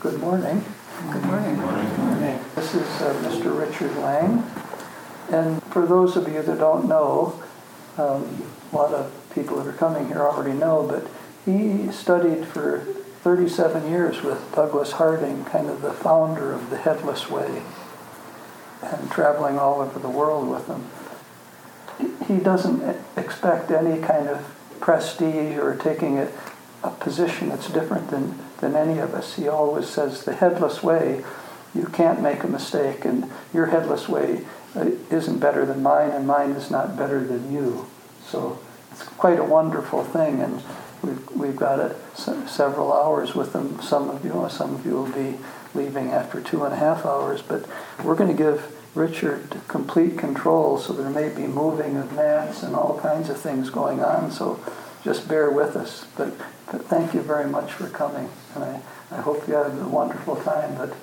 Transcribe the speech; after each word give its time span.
Good 0.00 0.20
morning. 0.20 0.64
Good 1.10 1.24
morning. 1.24 1.56
Good 1.56 1.98
morning. 1.98 2.38
This 2.54 2.72
is 2.72 2.86
uh, 3.02 3.14
Mr. 3.24 3.58
Richard 3.58 3.96
Lang. 3.96 4.44
And 5.28 5.60
for 5.64 5.86
those 5.86 6.16
of 6.16 6.28
you 6.28 6.40
that 6.40 6.58
don't 6.58 6.86
know, 6.86 7.42
um, 7.96 8.44
a 8.72 8.76
lot 8.76 8.94
of 8.94 9.12
people 9.34 9.56
that 9.56 9.66
are 9.66 9.76
coming 9.76 10.06
here 10.06 10.20
already 10.20 10.56
know, 10.56 10.86
but 10.86 11.04
he 11.44 11.90
studied 11.90 12.46
for 12.46 12.86
37 13.22 13.90
years 13.90 14.22
with 14.22 14.54
Douglas 14.54 14.92
Harding, 14.92 15.44
kind 15.46 15.68
of 15.68 15.82
the 15.82 15.92
founder 15.92 16.52
of 16.52 16.70
the 16.70 16.76
Headless 16.76 17.28
Way, 17.28 17.60
and 18.80 19.10
traveling 19.10 19.58
all 19.58 19.80
over 19.80 19.98
the 19.98 20.08
world 20.08 20.48
with 20.48 20.68
him. 20.68 20.86
He 22.28 22.36
doesn't 22.36 22.96
expect 23.16 23.72
any 23.72 24.00
kind 24.00 24.28
of 24.28 24.54
prestige 24.78 25.56
or 25.56 25.74
taking 25.74 26.18
a, 26.18 26.30
a 26.84 26.90
position 26.90 27.48
that's 27.48 27.68
different 27.68 28.10
than, 28.10 28.38
than 28.60 28.74
any 28.74 28.98
of 28.98 29.14
us. 29.14 29.34
He 29.36 29.48
always 29.48 29.88
says 29.88 30.24
the 30.24 30.34
headless 30.34 30.82
way, 30.82 31.24
you 31.74 31.86
can't 31.86 32.22
make 32.22 32.42
a 32.42 32.48
mistake, 32.48 33.04
and 33.04 33.30
your 33.52 33.66
headless 33.66 34.08
way 34.08 34.44
uh, 34.74 34.90
isn't 35.10 35.38
better 35.38 35.64
than 35.66 35.82
mine, 35.82 36.10
and 36.10 36.26
mine 36.26 36.50
is 36.50 36.70
not 36.70 36.96
better 36.96 37.22
than 37.24 37.52
you. 37.52 37.86
So 38.24 38.58
it's 38.90 39.04
quite 39.04 39.38
a 39.38 39.44
wonderful 39.44 40.04
thing, 40.04 40.40
and 40.40 40.62
we've, 41.02 41.30
we've 41.30 41.56
got 41.56 41.78
it 41.78 41.96
several 42.16 42.92
hours 42.92 43.34
with 43.34 43.52
them. 43.52 43.80
Some 43.80 44.10
of 44.10 44.24
you, 44.24 44.46
some 44.50 44.74
of 44.74 44.84
you 44.84 44.92
will 44.92 45.12
be 45.12 45.38
leaving 45.74 46.10
after 46.10 46.40
two 46.40 46.64
and 46.64 46.72
a 46.72 46.76
half 46.76 47.04
hours, 47.04 47.42
but 47.42 47.66
we're 48.02 48.16
going 48.16 48.34
to 48.34 48.42
give 48.42 48.74
Richard 48.94 49.60
complete 49.68 50.18
control, 50.18 50.78
so 50.78 50.92
there 50.92 51.10
may 51.10 51.28
be 51.28 51.46
moving 51.46 51.96
of 51.96 52.12
mats 52.12 52.62
and 52.62 52.74
all 52.74 52.98
kinds 52.98 53.28
of 53.28 53.38
things 53.38 53.70
going 53.70 54.02
on. 54.02 54.30
So 54.32 54.58
just 55.04 55.28
bear 55.28 55.50
with 55.50 55.76
us. 55.76 56.06
But, 56.16 56.36
but 56.70 56.84
thank 56.86 57.14
you 57.14 57.20
very 57.22 57.48
much 57.48 57.72
for 57.72 57.88
coming, 57.88 58.28
and 58.54 58.64
I, 58.64 58.80
I 59.10 59.16
hope 59.20 59.46
you 59.48 59.54
have 59.54 59.78
a 59.80 59.88
wonderful 59.88 60.36
time 60.36 60.74
that 60.76 60.94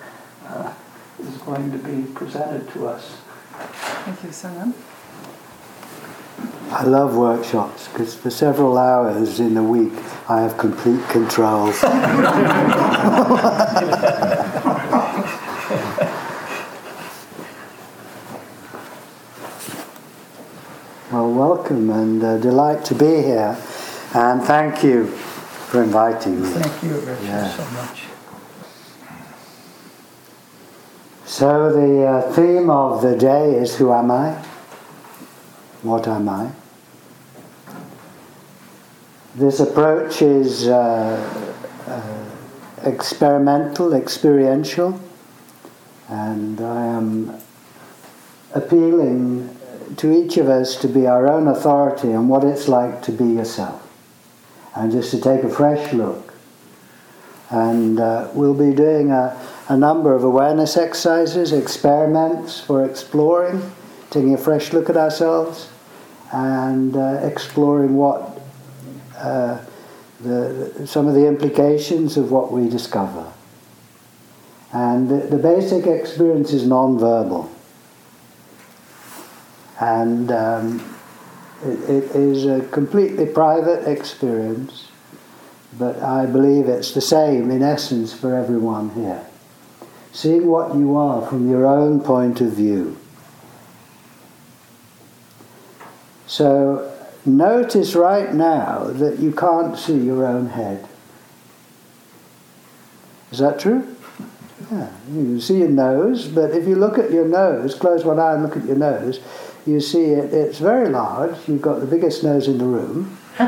uh, 0.47 0.73
is 1.19 1.37
going 1.37 1.71
to 1.71 1.77
be 1.77 2.11
presented 2.13 2.69
to 2.73 2.87
us. 2.87 3.17
Thank 4.05 4.23
you, 4.23 4.31
Simon. 4.31 4.73
I 6.69 6.83
love 6.83 7.15
workshops 7.15 7.87
because 7.87 8.15
for 8.15 8.29
several 8.29 8.77
hours 8.77 9.39
in 9.39 9.55
a 9.55 9.63
week 9.63 9.93
I 10.27 10.41
have 10.41 10.57
complete 10.57 11.01
control. 11.07 11.67
well, 21.11 21.31
welcome 21.31 21.89
and 21.91 22.23
uh, 22.23 22.37
delight 22.39 22.83
to 22.85 22.95
be 22.95 23.21
here, 23.21 23.55
and 24.15 24.41
thank 24.43 24.83
you 24.83 25.05
for 25.05 25.83
inviting 25.83 26.41
me. 26.41 26.47
Thank 26.47 26.83
you, 26.83 26.99
Richard, 26.99 27.23
yeah. 27.23 27.49
so 27.49 27.65
much. 27.71 28.03
So, 31.25 31.71
the 31.71 32.05
uh, 32.07 32.33
theme 32.33 32.69
of 32.69 33.01
the 33.01 33.17
day 33.17 33.55
is 33.55 33.75
Who 33.75 33.91
am 33.91 34.09
I? 34.09 34.31
What 35.81 36.07
am 36.07 36.29
I? 36.29 36.51
This 39.35 39.59
approach 39.59 40.21
is 40.21 40.67
uh, 40.67 41.51
uh, 41.87 42.89
experimental, 42.89 43.93
experiential, 43.93 44.97
and 46.07 46.61
I 46.61 46.85
am 46.85 47.37
appealing 48.53 49.55
to 49.97 50.11
each 50.11 50.37
of 50.37 50.47
us 50.47 50.77
to 50.77 50.87
be 50.87 51.05
our 51.05 51.27
own 51.27 51.47
authority 51.47 52.13
on 52.13 52.27
what 52.29 52.43
it's 52.43 52.67
like 52.67 53.01
to 53.03 53.11
be 53.11 53.25
yourself, 53.25 53.84
and 54.75 54.91
just 54.91 55.11
to 55.11 55.19
take 55.19 55.43
a 55.43 55.49
fresh 55.49 55.93
look. 55.93 56.33
And 57.49 57.99
uh, 57.99 58.29
we'll 58.33 58.53
be 58.53 58.75
doing 58.75 59.11
a, 59.11 59.39
a 59.69 59.77
number 59.77 60.13
of 60.13 60.23
awareness 60.23 60.77
exercises, 60.77 61.53
experiments 61.53 62.59
for 62.59 62.83
exploring, 62.85 63.71
taking 64.09 64.33
a 64.33 64.37
fresh 64.37 64.73
look 64.73 64.89
at 64.89 64.97
ourselves 64.97 65.69
and 66.31 66.95
uh, 66.95 67.19
exploring 67.23 67.95
what 67.95 68.41
uh, 69.17 69.63
the, 70.21 70.85
some 70.85 71.07
of 71.07 71.13
the 71.13 71.27
implications 71.27 72.17
of 72.17 72.31
what 72.31 72.51
we 72.51 72.69
discover. 72.69 73.31
And 74.71 75.07
the, 75.07 75.27
the 75.27 75.37
basic 75.37 75.85
experience 75.85 76.51
is 76.51 76.65
non-verbal. 76.67 77.49
And 79.79 80.31
um, 80.31 80.94
it, 81.63 81.89
it 81.89 82.15
is 82.15 82.45
a 82.45 82.67
completely 82.69 83.25
private 83.25 83.89
experience, 83.89 84.87
but 85.77 86.01
I 86.01 86.25
believe 86.25 86.67
it's 86.67 86.93
the 86.93 87.01
same 87.01 87.51
in 87.51 87.61
essence 87.61 88.13
for 88.13 88.35
everyone 88.35 88.91
here. 88.91 89.25
Seeing 90.11 90.47
what 90.47 90.75
you 90.75 90.95
are 90.95 91.27
from 91.27 91.49
your 91.49 91.65
own 91.65 91.99
point 91.99 92.41
of 92.41 92.53
view. 92.53 92.97
So 96.27 96.93
notice 97.25 97.95
right 97.95 98.33
now 98.33 98.85
that 98.85 99.19
you 99.19 99.31
can't 99.31 99.77
see 99.77 99.97
your 99.97 100.25
own 100.25 100.47
head. 100.47 100.87
Is 103.31 103.39
that 103.39 103.59
true? 103.59 103.95
Yeah, 104.71 104.89
you 105.09 105.23
can 105.23 105.41
see 105.41 105.59
your 105.59 105.69
nose, 105.69 106.27
but 106.27 106.51
if 106.51 106.67
you 106.67 106.75
look 106.75 106.97
at 106.97 107.11
your 107.11 107.27
nose, 107.27 107.75
close 107.75 108.03
one 108.03 108.19
eye 108.19 108.33
and 108.33 108.43
look 108.43 108.57
at 108.57 108.65
your 108.65 108.77
nose, 108.77 109.19
you 109.65 109.79
see 109.79 110.05
it, 110.05 110.33
it's 110.33 110.59
very 110.59 110.89
large. 110.89 111.35
You've 111.47 111.61
got 111.61 111.79
the 111.79 111.87
biggest 111.87 112.23
nose 112.23 112.47
in 112.47 112.57
the 112.57 112.65
room. 112.65 113.17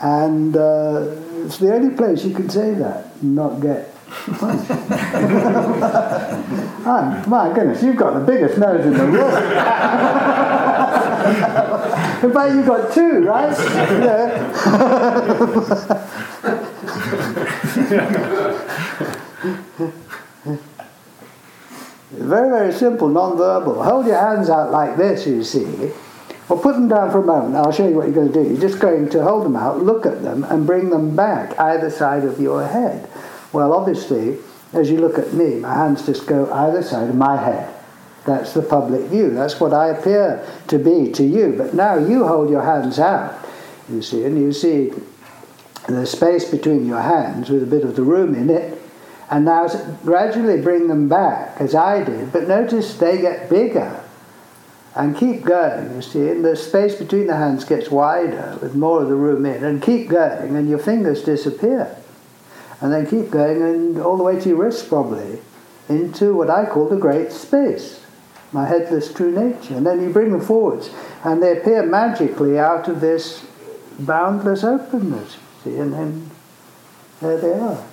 and 0.00 0.56
uh, 0.56 1.16
it's 1.44 1.58
the 1.58 1.74
only 1.74 1.94
place 1.96 2.24
you 2.24 2.34
can 2.34 2.48
say 2.48 2.74
that, 2.74 3.22
not 3.22 3.60
get 3.60 3.94
oh, 4.40 4.54
my 7.28 7.52
goodness, 7.54 7.82
you've 7.82 7.96
got 7.96 8.14
the 8.14 8.20
biggest 8.24 8.56
nose 8.58 8.86
in 8.86 8.94
the 8.94 9.04
room. 9.04 9.14
in 12.24 12.32
fact, 12.32 12.54
you've 12.54 12.66
got 12.66 12.94
two, 12.94 13.24
right? 13.26 13.52
Yeah. 19.00 19.04
Very, 22.28 22.48
very 22.50 22.72
simple, 22.72 23.08
non-verbal. 23.08 23.82
Hold 23.82 24.06
your 24.06 24.18
hands 24.18 24.50
out 24.50 24.70
like 24.70 24.96
this, 24.96 25.26
you 25.26 25.42
see. 25.42 25.90
Or 26.48 26.58
put 26.58 26.74
them 26.74 26.88
down 26.88 27.10
for 27.10 27.22
a 27.22 27.26
moment. 27.26 27.56
I'll 27.56 27.72
show 27.72 27.88
you 27.88 27.94
what 27.94 28.06
you're 28.06 28.14
going 28.14 28.32
to 28.32 28.42
do. 28.42 28.48
You're 28.48 28.60
just 28.60 28.80
going 28.80 29.10
to 29.10 29.22
hold 29.22 29.44
them 29.44 29.56
out, 29.56 29.82
look 29.82 30.06
at 30.06 30.22
them, 30.22 30.44
and 30.44 30.66
bring 30.66 30.90
them 30.90 31.14
back 31.14 31.58
either 31.58 31.90
side 31.90 32.24
of 32.24 32.40
your 32.40 32.66
head. 32.66 33.08
Well, 33.52 33.72
obviously, 33.72 34.38
as 34.72 34.90
you 34.90 34.98
look 34.98 35.18
at 35.18 35.32
me, 35.32 35.56
my 35.56 35.74
hands 35.74 36.06
just 36.06 36.26
go 36.26 36.50
either 36.52 36.82
side 36.82 37.08
of 37.10 37.16
my 37.16 37.36
head. 37.36 37.74
That's 38.24 38.52
the 38.52 38.62
public 38.62 39.02
view. 39.06 39.30
That's 39.30 39.58
what 39.60 39.72
I 39.72 39.88
appear 39.88 40.46
to 40.68 40.78
be 40.78 41.10
to 41.12 41.24
you. 41.24 41.54
But 41.56 41.74
now 41.74 41.96
you 41.96 42.26
hold 42.26 42.50
your 42.50 42.62
hands 42.62 42.98
out, 42.98 43.46
you 43.90 44.02
see, 44.02 44.24
and 44.24 44.38
you 44.38 44.52
see 44.52 44.92
the 45.86 46.06
space 46.06 46.50
between 46.50 46.86
your 46.86 47.00
hands 47.00 47.48
with 47.48 47.62
a 47.62 47.66
bit 47.66 47.84
of 47.84 47.96
the 47.96 48.02
room 48.02 48.34
in 48.34 48.50
it. 48.50 48.78
And 49.30 49.44
now 49.44 49.68
gradually 50.04 50.60
bring 50.60 50.88
them 50.88 51.08
back, 51.08 51.60
as 51.60 51.74
I 51.74 52.02
did. 52.02 52.32
But 52.32 52.48
notice 52.48 52.96
they 52.96 53.20
get 53.20 53.50
bigger 53.50 54.02
and 54.94 55.16
keep 55.16 55.42
going, 55.42 55.94
you 55.94 56.02
see, 56.02 56.28
and 56.28 56.44
the 56.44 56.56
space 56.56 56.94
between 56.94 57.26
the 57.26 57.36
hands 57.36 57.64
gets 57.64 57.90
wider 57.90 58.58
with 58.60 58.74
more 58.74 59.02
of 59.02 59.08
the 59.08 59.14
room 59.14 59.44
in, 59.46 59.62
and 59.62 59.82
keep 59.82 60.08
going, 60.08 60.56
and 60.56 60.68
your 60.68 60.78
fingers 60.78 61.22
disappear 61.22 61.94
and 62.80 62.92
then 62.92 63.06
keep 63.06 63.30
going 63.30 63.62
and 63.62 63.98
all 63.98 64.16
the 64.16 64.22
way 64.22 64.38
to 64.38 64.48
your 64.48 64.58
wrists 64.58 64.86
probably 64.86 65.40
into 65.88 66.34
what 66.34 66.50
I 66.50 66.66
call 66.66 66.88
the 66.88 66.96
great 66.96 67.32
space, 67.32 68.04
my 68.52 68.66
headless 68.66 69.12
true 69.12 69.32
nature. 69.32 69.74
And 69.74 69.86
then 69.86 70.02
you 70.02 70.10
bring 70.10 70.30
them 70.30 70.40
forwards 70.40 70.90
and 71.24 71.42
they 71.42 71.58
appear 71.58 71.84
magically 71.84 72.58
out 72.58 72.88
of 72.88 73.00
this 73.00 73.44
boundless 73.98 74.62
openness, 74.62 75.38
see, 75.64 75.76
and 75.76 75.92
then 75.92 76.30
there 77.20 77.38
they 77.38 77.52
are. 77.52 77.84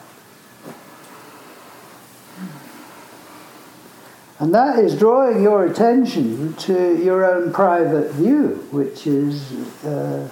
And 4.40 4.54
that 4.54 4.80
is 4.80 5.00
drawing 5.00 5.44
your 5.44 5.66
attention 5.66 6.56
to 6.56 7.02
your 7.02 7.26
own 7.26 7.54
private 7.54 8.12
view, 8.12 8.68
which 8.72 9.08
is. 9.08 9.54
Uh, 9.84 10.28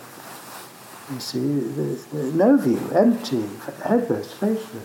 you 1.13 1.19
see, 1.19 1.39
there's, 1.39 2.05
there's 2.05 2.33
no 2.33 2.57
view, 2.57 2.79
empty, 2.95 3.43
headless, 3.83 4.33
faceless. 4.33 4.83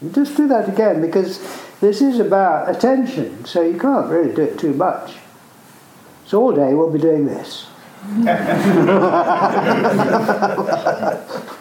You 0.00 0.10
just 0.10 0.36
do 0.36 0.46
that 0.48 0.68
again 0.68 1.00
because 1.00 1.40
this 1.80 2.00
is 2.00 2.20
about 2.20 2.74
attention, 2.74 3.44
so 3.44 3.62
you 3.62 3.78
can't 3.78 4.08
really 4.08 4.34
do 4.34 4.42
it 4.42 4.58
too 4.58 4.72
much. 4.72 5.16
So 6.26 6.40
all 6.40 6.52
day 6.52 6.74
we'll 6.74 6.92
be 6.92 6.98
doing 6.98 7.26
this. 7.26 7.66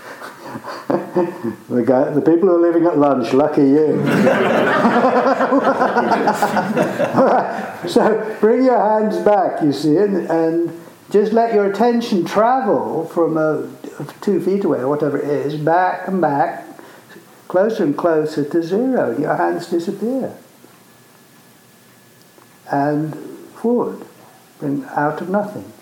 the, 1.69 1.83
guy, 1.85 2.09
the 2.09 2.21
people 2.21 2.49
who 2.49 2.55
are 2.55 2.61
living 2.61 2.85
at 2.85 2.97
lunch, 2.97 3.33
lucky 3.33 3.61
you. 3.61 4.05
so 7.89 8.37
bring 8.39 8.63
your 8.63 8.77
hands 8.77 9.17
back, 9.25 9.61
you 9.61 9.73
see, 9.73 9.97
and, 9.97 10.29
and 10.29 10.81
just 11.09 11.33
let 11.33 11.53
your 11.53 11.69
attention 11.69 12.25
travel 12.25 13.05
from 13.07 13.37
uh, 13.37 13.63
two 14.21 14.41
feet 14.41 14.63
away 14.63 14.79
or 14.79 14.89
whatever 14.89 15.17
it 15.17 15.27
is, 15.27 15.55
back 15.55 16.07
and 16.07 16.21
back 16.21 16.65
closer 17.51 17.83
and 17.83 17.97
closer 17.97 18.45
to 18.45 18.63
zero. 18.63 19.17
Your 19.19 19.35
hands 19.35 19.67
disappear. 19.67 20.37
And 22.71 23.13
forward, 23.59 24.07
bring 24.57 24.85
out 24.85 25.19
of 25.19 25.27
nothing. 25.27 25.73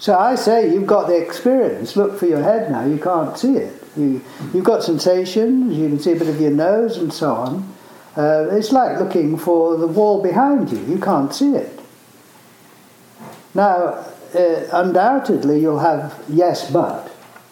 So 0.00 0.18
I 0.18 0.34
say 0.34 0.72
you've 0.72 0.86
got 0.86 1.08
the 1.08 1.16
experience. 1.16 1.94
Look 1.94 2.18
for 2.18 2.24
your 2.24 2.42
head 2.42 2.72
now. 2.72 2.86
You 2.86 2.98
can't 2.98 3.36
see 3.36 3.56
it. 3.56 3.84
You, 3.98 4.22
you've 4.54 4.64
got 4.64 4.82
sensations. 4.82 5.76
You 5.76 5.88
can 5.88 5.98
see 5.98 6.12
a 6.12 6.16
bit 6.16 6.28
of 6.28 6.40
your 6.40 6.52
nose 6.52 6.96
and 6.96 7.12
so 7.12 7.34
on. 7.34 7.74
Uh, 8.16 8.48
it's 8.50 8.72
like 8.72 8.98
looking 8.98 9.36
for 9.36 9.76
the 9.76 9.86
wall 9.86 10.22
behind 10.22 10.72
you. 10.72 10.78
You 10.86 10.98
can't 10.98 11.34
see 11.34 11.54
it. 11.54 11.78
Now, 13.54 14.06
uh, 14.34 14.64
undoubtedly, 14.72 15.60
you'll 15.60 15.80
have 15.80 16.18
yes, 16.30 16.70
but. 16.70 17.08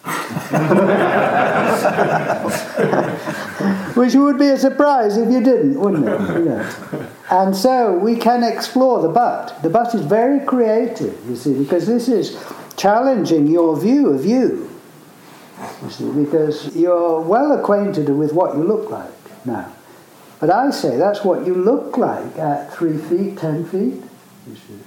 Which 3.95 4.15
would 4.15 4.39
be 4.39 4.47
a 4.47 4.57
surprise 4.57 5.17
if 5.17 5.31
you 5.31 5.43
didn't, 5.43 5.79
wouldn't 5.79 6.07
it? 6.07 7.09
And 7.31 7.55
so 7.55 7.93
we 7.93 8.15
can 8.15 8.43
explore 8.43 9.01
the 9.01 9.09
but. 9.09 9.61
The 9.61 9.69
but 9.69 9.93
is 9.93 10.01
very 10.01 10.45
creative, 10.45 11.17
you 11.29 11.35
see, 11.35 11.53
because 11.53 11.85
this 11.85 12.07
is 12.07 12.43
challenging 12.75 13.47
your 13.47 13.79
view 13.79 14.09
of 14.09 14.25
you. 14.25 14.69
You 15.83 15.89
see, 15.89 16.11
because 16.11 16.75
you're 16.75 17.21
well 17.21 17.51
acquainted 17.51 18.09
with 18.09 18.33
what 18.33 18.55
you 18.55 18.63
look 18.63 18.89
like 18.89 19.45
now. 19.45 19.71
But 20.39 20.49
I 20.49 20.71
say 20.71 20.97
that's 20.97 21.23
what 21.23 21.45
you 21.45 21.53
look 21.53 21.97
like 21.97 22.37
at 22.37 22.73
three 22.73 22.97
feet, 22.97 23.37
ten 23.37 23.65
feet. 23.65 24.01
You 24.47 24.55
see. 24.55 24.79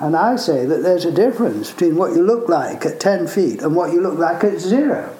And 0.00 0.16
I 0.16 0.36
say 0.36 0.66
that 0.66 0.82
there's 0.82 1.04
a 1.04 1.12
difference 1.12 1.70
between 1.70 1.96
what 1.96 2.12
you 2.14 2.22
look 2.22 2.48
like 2.48 2.84
at 2.84 2.98
10 2.98 3.26
feet 3.28 3.62
and 3.62 3.76
what 3.76 3.92
you 3.92 4.00
look 4.00 4.18
like 4.18 4.42
at 4.42 4.58
zero. 4.58 5.14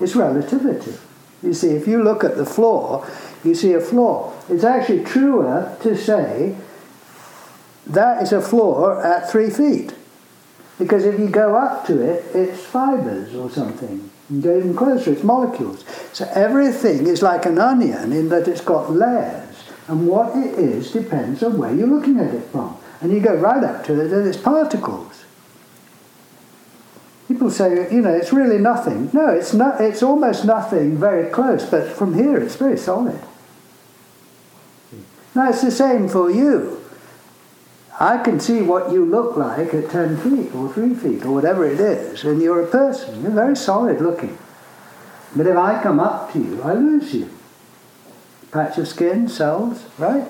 It's 0.00 0.14
relativity. 0.14 0.94
You 1.42 1.52
see, 1.52 1.70
if 1.70 1.88
you 1.88 2.02
look 2.02 2.22
at 2.22 2.36
the 2.36 2.46
floor, 2.46 3.06
you 3.44 3.54
see 3.54 3.72
a 3.72 3.80
floor. 3.80 4.32
It's 4.48 4.64
actually 4.64 5.04
truer 5.04 5.76
to 5.82 5.96
say 5.96 6.56
that 7.86 8.22
is 8.22 8.32
a 8.32 8.40
floor 8.40 9.04
at 9.04 9.30
three 9.30 9.50
feet. 9.50 9.94
Because 10.78 11.04
if 11.04 11.18
you 11.18 11.28
go 11.28 11.56
up 11.56 11.86
to 11.86 12.00
it, 12.00 12.24
it's 12.34 12.64
fibers 12.64 13.34
or 13.34 13.50
something. 13.50 14.10
You 14.30 14.40
go 14.40 14.56
even 14.56 14.74
closer, 14.74 15.12
it's 15.12 15.22
molecules. 15.22 15.84
So 16.12 16.28
everything 16.34 17.06
is 17.06 17.22
like 17.22 17.44
an 17.46 17.58
onion 17.58 18.12
in 18.12 18.28
that 18.30 18.48
it's 18.48 18.60
got 18.60 18.90
layers. 18.90 19.64
And 19.88 20.08
what 20.08 20.36
it 20.36 20.58
is 20.58 20.90
depends 20.90 21.42
on 21.42 21.58
where 21.58 21.74
you're 21.74 21.86
looking 21.86 22.18
at 22.18 22.32
it 22.34 22.44
from. 22.46 22.76
And 23.00 23.12
you 23.12 23.20
go 23.20 23.34
right 23.34 23.62
up 23.62 23.84
to 23.86 24.00
it 24.00 24.12
and 24.12 24.26
it's 24.26 24.36
particles. 24.36 25.24
People 27.28 27.50
say, 27.50 27.92
you 27.92 28.00
know, 28.00 28.12
it's 28.12 28.32
really 28.32 28.58
nothing. 28.58 29.10
No, 29.12 29.28
it's 29.28 29.52
not. 29.52 29.80
It's 29.80 30.02
almost 30.02 30.44
nothing 30.44 30.98
very 30.98 31.30
close, 31.30 31.64
but 31.64 31.88
from 31.88 32.14
here 32.14 32.36
it's 32.38 32.56
very 32.56 32.76
solid. 32.76 33.20
Now 35.34 35.48
it's 35.48 35.62
the 35.62 35.70
same 35.70 36.08
for 36.08 36.30
you. 36.30 36.78
I 37.98 38.18
can 38.18 38.40
see 38.40 38.62
what 38.62 38.90
you 38.90 39.04
look 39.04 39.36
like 39.36 39.72
at 39.74 39.90
10 39.90 40.16
feet 40.18 40.54
or 40.54 40.72
3 40.72 40.94
feet 40.94 41.24
or 41.24 41.32
whatever 41.32 41.64
it 41.64 41.78
is, 41.80 42.24
and 42.24 42.42
you're 42.42 42.62
a 42.62 42.66
person. 42.66 43.22
You're 43.22 43.30
very 43.30 43.56
solid 43.56 44.00
looking. 44.00 44.36
But 45.34 45.46
if 45.46 45.56
I 45.56 45.82
come 45.82 46.00
up 46.00 46.32
to 46.32 46.38
you, 46.38 46.62
I 46.62 46.74
lose 46.74 47.14
you. 47.14 47.30
Patch 48.50 48.76
of 48.78 48.88
skin, 48.88 49.28
cells, 49.28 49.84
right? 49.98 50.28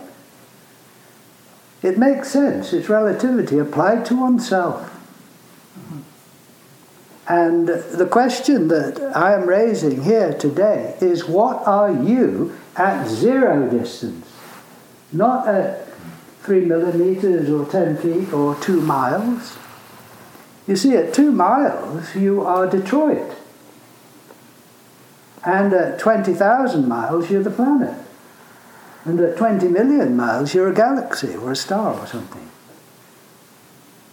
It 1.82 1.99
makes 1.99 2.31
sense. 2.31 2.72
It's 2.72 2.88
relativity 2.88 3.58
applied 3.58 4.04
to 4.06 4.20
oneself. 4.20 4.88
And 7.28 7.69
the 7.69 8.06
question 8.10 8.69
that 8.69 9.16
I 9.16 9.34
am 9.34 9.49
raising 9.49 10.02
here 10.02 10.32
today 10.34 10.96
is 11.00 11.26
what 11.26 11.66
are 11.66 11.90
you 11.90 12.56
at 12.76 13.08
zero 13.08 13.69
distance? 13.69 14.31
Not 15.12 15.47
at 15.47 15.88
three 16.43 16.64
millimeters 16.64 17.50
or 17.50 17.67
ten 17.67 17.97
feet 17.97 18.32
or 18.32 18.55
two 18.56 18.81
miles. 18.81 19.56
You 20.67 20.76
see, 20.76 20.94
at 20.94 21.12
two 21.12 21.32
miles, 21.32 22.14
you 22.14 22.43
are 22.43 22.67
Detroit. 22.67 23.37
And 25.44 25.73
at 25.73 25.99
20,000 25.99 26.87
miles, 26.87 27.31
you're 27.31 27.43
the 27.43 27.50
planet. 27.50 27.94
And 29.05 29.19
at 29.19 29.37
20 29.37 29.67
million 29.69 30.17
miles, 30.17 30.55
you're 30.55 30.70
a 30.70 30.75
galaxy 30.75 31.35
or 31.35 31.50
a 31.50 31.56
star 31.56 31.94
or 31.94 32.06
something. 32.06 32.49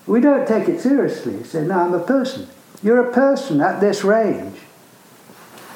We 0.08 0.22
don't 0.22 0.48
take 0.48 0.68
it 0.68 0.82
seriously. 0.82 1.44
Say, 1.44 1.66
no, 1.66 1.80
I'm 1.80 1.94
a 1.94 2.00
person. 2.00 2.48
You're 2.82 3.08
a 3.08 3.14
person 3.14 3.62
at 3.62 3.80
this 3.80 4.04
range. 4.04 4.58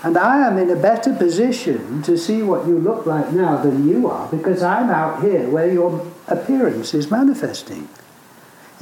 And 0.03 0.17
I 0.17 0.45
am 0.45 0.57
in 0.57 0.69
a 0.69 0.75
better 0.75 1.13
position 1.15 2.01
to 2.03 2.17
see 2.17 2.43
what 2.43 2.67
you 2.67 2.77
look 2.77 3.05
like 3.05 3.31
now 3.31 3.55
than 3.63 3.87
you 3.87 4.09
are 4.09 4.27
because 4.27 4.61
I'm 4.61 4.89
out 4.89 5.23
here 5.23 5.49
where 5.49 5.71
your 5.71 6.05
appearance 6.27 6.93
is 6.93 7.09
manifesting. 7.09 7.87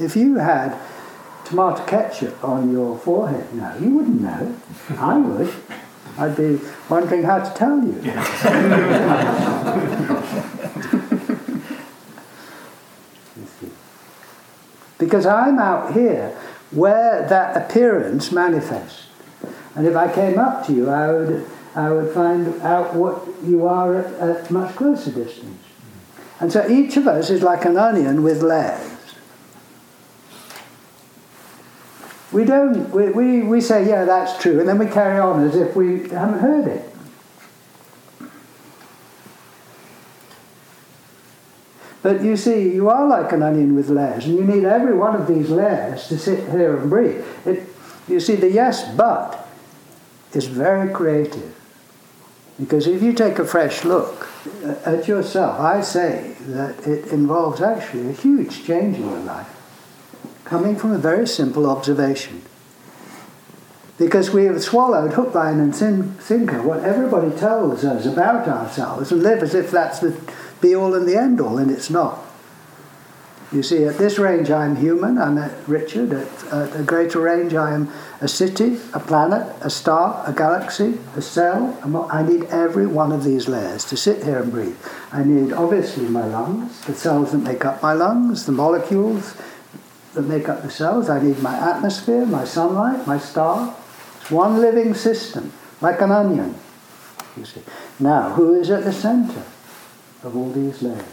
If 0.00 0.16
you 0.16 0.38
had 0.38 0.76
tomato 1.44 1.84
ketchup 1.86 2.42
on 2.42 2.72
your 2.72 2.98
forehead 2.98 3.54
now, 3.54 3.76
you 3.76 3.90
wouldn't 3.90 4.20
know. 4.20 4.56
I 4.98 5.16
would. 5.18 5.54
I'd 6.18 6.36
be 6.36 6.58
wondering 6.88 7.22
how 7.22 7.38
to 7.38 7.54
tell 7.54 7.78
you. 7.84 8.02
because 14.98 15.24
I'm 15.24 15.60
out 15.60 15.94
here 15.94 16.36
where 16.72 17.26
that 17.28 17.56
appearance 17.56 18.32
manifests. 18.32 19.06
And 19.74 19.86
if 19.86 19.96
I 19.96 20.12
came 20.12 20.38
up 20.38 20.66
to 20.66 20.72
you, 20.72 20.90
I 20.90 21.10
would, 21.10 21.46
I 21.74 21.90
would 21.90 22.12
find 22.12 22.60
out 22.62 22.94
what 22.94 23.26
you 23.42 23.66
are 23.66 23.96
at, 23.96 24.14
at 24.14 24.50
much 24.50 24.76
closer 24.76 25.10
distance. 25.10 25.64
And 26.40 26.52
so 26.52 26.68
each 26.68 26.96
of 26.96 27.06
us 27.06 27.30
is 27.30 27.42
like 27.42 27.64
an 27.64 27.76
onion 27.76 28.22
with 28.22 28.42
layers. 28.42 28.90
We 32.32 32.44
don't, 32.44 32.90
we, 32.90 33.10
we, 33.10 33.42
we 33.42 33.60
say, 33.60 33.86
yeah, 33.86 34.04
that's 34.04 34.40
true, 34.42 34.58
and 34.58 34.68
then 34.68 34.78
we 34.78 34.86
carry 34.86 35.20
on 35.20 35.46
as 35.46 35.54
if 35.54 35.76
we 35.76 36.08
haven't 36.08 36.40
heard 36.40 36.66
it. 36.66 36.88
But 42.02 42.22
you 42.22 42.36
see, 42.36 42.72
you 42.74 42.88
are 42.88 43.06
like 43.06 43.32
an 43.32 43.42
onion 43.42 43.76
with 43.76 43.88
layers, 43.88 44.24
and 44.24 44.34
you 44.34 44.44
need 44.44 44.64
every 44.64 44.94
one 44.94 45.14
of 45.14 45.28
these 45.28 45.50
layers 45.50 46.08
to 46.08 46.18
sit 46.18 46.50
here 46.50 46.76
and 46.76 46.90
breathe. 46.90 47.24
It, 47.46 47.68
you 48.08 48.18
see, 48.18 48.34
the 48.34 48.50
yes 48.50 48.92
but 48.96 49.41
is 50.34 50.46
very 50.46 50.92
creative. 50.92 51.54
Because 52.58 52.86
if 52.86 53.02
you 53.02 53.12
take 53.12 53.38
a 53.38 53.44
fresh 53.44 53.84
look 53.84 54.28
at 54.84 55.08
yourself, 55.08 55.58
I 55.58 55.80
say 55.80 56.36
that 56.40 56.86
it 56.86 57.06
involves 57.08 57.60
actually 57.60 58.10
a 58.10 58.12
huge 58.12 58.64
change 58.64 58.96
in 58.96 59.08
your 59.08 59.18
life, 59.20 59.48
coming 60.44 60.76
from 60.76 60.92
a 60.92 60.98
very 60.98 61.26
simple 61.26 61.68
observation. 61.68 62.42
Because 63.98 64.30
we 64.30 64.44
have 64.44 64.62
swallowed 64.62 65.12
hook, 65.12 65.34
line, 65.34 65.60
and 65.60 65.74
sinker 65.74 66.62
what 66.62 66.84
everybody 66.84 67.30
tells 67.36 67.84
us 67.84 68.06
about 68.06 68.48
ourselves 68.48 69.12
and 69.12 69.22
live 69.22 69.42
as 69.42 69.54
if 69.54 69.70
that's 69.70 70.00
the 70.00 70.18
be 70.60 70.74
all 70.74 70.94
and 70.94 71.06
the 71.06 71.16
end 71.16 71.40
all, 71.40 71.58
and 71.58 71.70
it's 71.70 71.90
not. 71.90 72.18
You 73.52 73.62
see, 73.62 73.84
at 73.84 73.98
this 73.98 74.18
range 74.18 74.50
I'm 74.50 74.76
human, 74.76 75.18
I'm 75.18 75.36
a 75.36 75.54
Richard. 75.66 76.12
At, 76.12 76.44
at 76.52 76.80
a 76.80 76.82
greater 76.82 77.20
range 77.20 77.54
I 77.54 77.74
am 77.74 77.90
a 78.20 78.28
city, 78.28 78.78
a 78.94 79.00
planet, 79.00 79.46
a 79.60 79.68
star, 79.68 80.24
a 80.26 80.32
galaxy, 80.32 80.98
a 81.16 81.20
cell. 81.22 81.78
I 82.10 82.22
need 82.22 82.44
every 82.44 82.86
one 82.86 83.12
of 83.12 83.24
these 83.24 83.48
layers 83.48 83.84
to 83.86 83.96
sit 83.96 84.24
here 84.24 84.38
and 84.38 84.50
breathe. 84.50 84.78
I 85.12 85.22
need, 85.22 85.52
obviously, 85.52 86.08
my 86.08 86.26
lungs, 86.26 86.80
the 86.86 86.94
cells 86.94 87.32
that 87.32 87.38
make 87.38 87.64
up 87.64 87.82
my 87.82 87.92
lungs, 87.92 88.46
the 88.46 88.52
molecules 88.52 89.36
that 90.14 90.22
make 90.22 90.48
up 90.48 90.62
the 90.62 90.70
cells. 90.70 91.10
I 91.10 91.22
need 91.22 91.38
my 91.40 91.54
atmosphere, 91.54 92.24
my 92.24 92.44
sunlight, 92.44 93.06
my 93.06 93.18
star. 93.18 93.76
It's 94.20 94.30
one 94.30 94.60
living 94.60 94.94
system, 94.94 95.52
like 95.82 96.00
an 96.00 96.10
onion. 96.10 96.54
You 97.36 97.44
see. 97.44 97.62
Now, 98.00 98.30
who 98.30 98.54
is 98.54 98.70
at 98.70 98.84
the 98.84 98.92
center? 98.92 99.42
of 100.24 100.36
all 100.36 100.50
these 100.50 100.82
layers. 100.82 101.04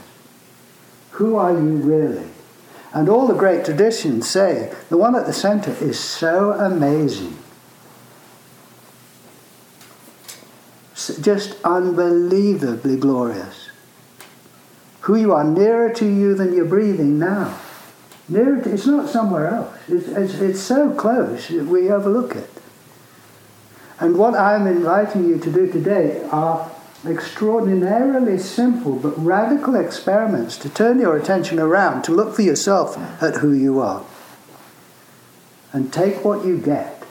Who 1.11 1.35
are 1.35 1.51
you 1.51 1.77
really? 1.77 2.27
And 2.93 3.07
all 3.07 3.27
the 3.27 3.35
great 3.35 3.65
traditions 3.65 4.27
say 4.29 4.73
the 4.89 4.97
one 4.97 5.15
at 5.15 5.25
the 5.25 5.33
center 5.33 5.71
is 5.71 5.99
so 5.99 6.53
amazing. 6.53 7.37
Just 11.21 11.57
unbelievably 11.63 12.97
glorious. 12.97 13.69
Who 15.01 15.15
you 15.15 15.33
are 15.33 15.43
nearer 15.43 15.91
to 15.93 16.05
you 16.05 16.35
than 16.35 16.53
you're 16.53 16.65
breathing 16.65 17.17
now. 17.17 17.59
Nearer 18.27 18.61
to, 18.61 18.73
it's 18.73 18.85
not 18.85 19.09
somewhere 19.09 19.47
else. 19.47 19.75
It's, 19.87 20.07
it's, 20.07 20.33
it's 20.35 20.59
so 20.59 20.93
close 20.93 21.49
we 21.49 21.89
overlook 21.89 22.35
it. 22.35 22.49
And 23.99 24.17
what 24.17 24.35
I'm 24.35 24.67
inviting 24.67 25.27
you 25.27 25.39
to 25.39 25.51
do 25.51 25.71
today 25.71 26.23
are 26.31 26.71
extraordinarily 27.07 28.37
simple 28.37 28.95
but 28.95 29.17
radical 29.17 29.75
experiments 29.75 30.57
to 30.57 30.69
turn 30.69 30.99
your 30.99 31.15
attention 31.15 31.59
around, 31.59 32.03
to 32.03 32.11
look 32.11 32.35
for 32.35 32.41
yourself 32.41 32.97
at 33.21 33.35
who 33.35 33.53
you 33.53 33.79
are. 33.79 34.05
And 35.71 35.93
take 35.93 36.25
what 36.25 36.45
you 36.45 36.57
get. 36.57 37.03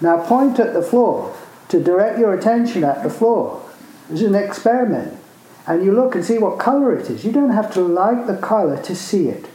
Now 0.00 0.24
point 0.26 0.58
at 0.58 0.74
the 0.74 0.82
floor 0.82 1.36
to 1.68 1.82
direct 1.82 2.18
your 2.18 2.34
attention 2.34 2.84
at 2.84 3.02
the 3.02 3.10
floor. 3.10 3.64
This 4.08 4.22
is 4.22 4.26
an 4.26 4.34
experiment. 4.34 5.18
And 5.66 5.84
you 5.84 5.92
look 5.92 6.14
and 6.14 6.24
see 6.24 6.38
what 6.38 6.58
colour 6.58 6.96
it 6.96 7.08
is. 7.10 7.24
You 7.24 7.32
don't 7.32 7.50
have 7.50 7.72
to 7.74 7.80
like 7.80 8.26
the 8.26 8.36
colour 8.36 8.82
to 8.82 8.96
see 8.96 9.28
it. 9.28 9.46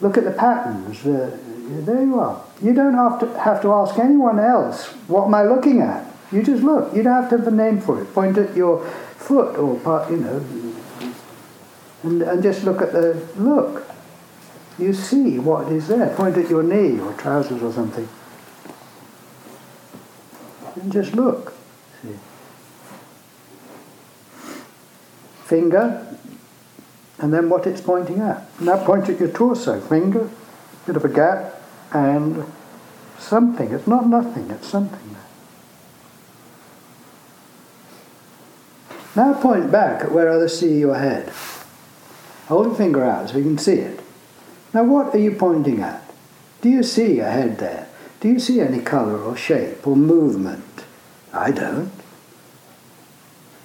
Look 0.00 0.16
at 0.16 0.24
the 0.24 0.30
patterns. 0.30 1.02
The, 1.02 1.38
there 1.84 2.02
you 2.02 2.20
are. 2.20 2.44
You 2.62 2.72
don't 2.72 2.94
have 2.94 3.18
to, 3.20 3.38
have 3.40 3.62
to 3.62 3.72
ask 3.72 3.98
anyone 3.98 4.38
else, 4.38 4.88
what 5.08 5.26
am 5.26 5.34
I 5.34 5.42
looking 5.42 5.80
at? 5.80 6.11
You 6.32 6.42
just 6.42 6.62
look. 6.62 6.94
You 6.96 7.02
don't 7.02 7.12
have 7.12 7.30
to 7.30 7.38
have 7.38 7.46
a 7.46 7.50
name 7.50 7.80
for 7.80 8.00
it. 8.00 8.12
Point 8.14 8.38
at 8.38 8.56
your 8.56 8.84
foot 9.16 9.56
or 9.58 9.78
part, 9.80 10.10
you 10.10 10.16
know, 10.16 10.44
and, 12.02 12.22
and 12.22 12.42
just 12.42 12.64
look 12.64 12.80
at 12.80 12.92
the 12.92 13.22
look. 13.36 13.86
You 14.78 14.94
see 14.94 15.38
what 15.38 15.70
is 15.70 15.88
there. 15.88 16.08
Point 16.16 16.38
at 16.38 16.48
your 16.48 16.62
knee 16.62 16.98
or 16.98 17.12
trousers 17.12 17.62
or 17.62 17.72
something. 17.72 18.08
And 20.80 20.90
just 20.90 21.14
look. 21.14 21.52
See. 22.00 22.16
Finger, 25.44 26.16
and 27.18 27.32
then 27.32 27.50
what 27.50 27.66
it's 27.66 27.82
pointing 27.82 28.20
at. 28.20 28.60
Now 28.60 28.82
point 28.82 29.08
at 29.10 29.20
your 29.20 29.28
torso. 29.28 29.80
Finger, 29.82 30.30
bit 30.86 30.96
of 30.96 31.04
a 31.04 31.10
gap, 31.10 31.60
and 31.92 32.44
something. 33.18 33.70
It's 33.70 33.86
not 33.86 34.08
nothing, 34.08 34.50
it's 34.50 34.66
something. 34.66 35.12
Now 39.14 39.34
point 39.34 39.70
back 39.70 40.02
at 40.02 40.12
where 40.12 40.28
others 40.28 40.58
see 40.58 40.78
your 40.78 40.96
head. 40.96 41.30
Hold 42.46 42.66
your 42.66 42.74
finger 42.74 43.04
out 43.04 43.30
so 43.30 43.38
you 43.38 43.44
can 43.44 43.58
see 43.58 43.74
it. 43.74 44.00
Now 44.72 44.84
what 44.84 45.14
are 45.14 45.18
you 45.18 45.32
pointing 45.32 45.80
at? 45.80 46.02
Do 46.62 46.70
you 46.70 46.82
see 46.82 47.18
a 47.18 47.30
head 47.30 47.58
there? 47.58 47.88
Do 48.20 48.28
you 48.28 48.38
see 48.38 48.60
any 48.60 48.80
colour 48.80 49.18
or 49.18 49.36
shape 49.36 49.86
or 49.86 49.96
movement? 49.96 50.84
I 51.32 51.50
don't. 51.50 51.90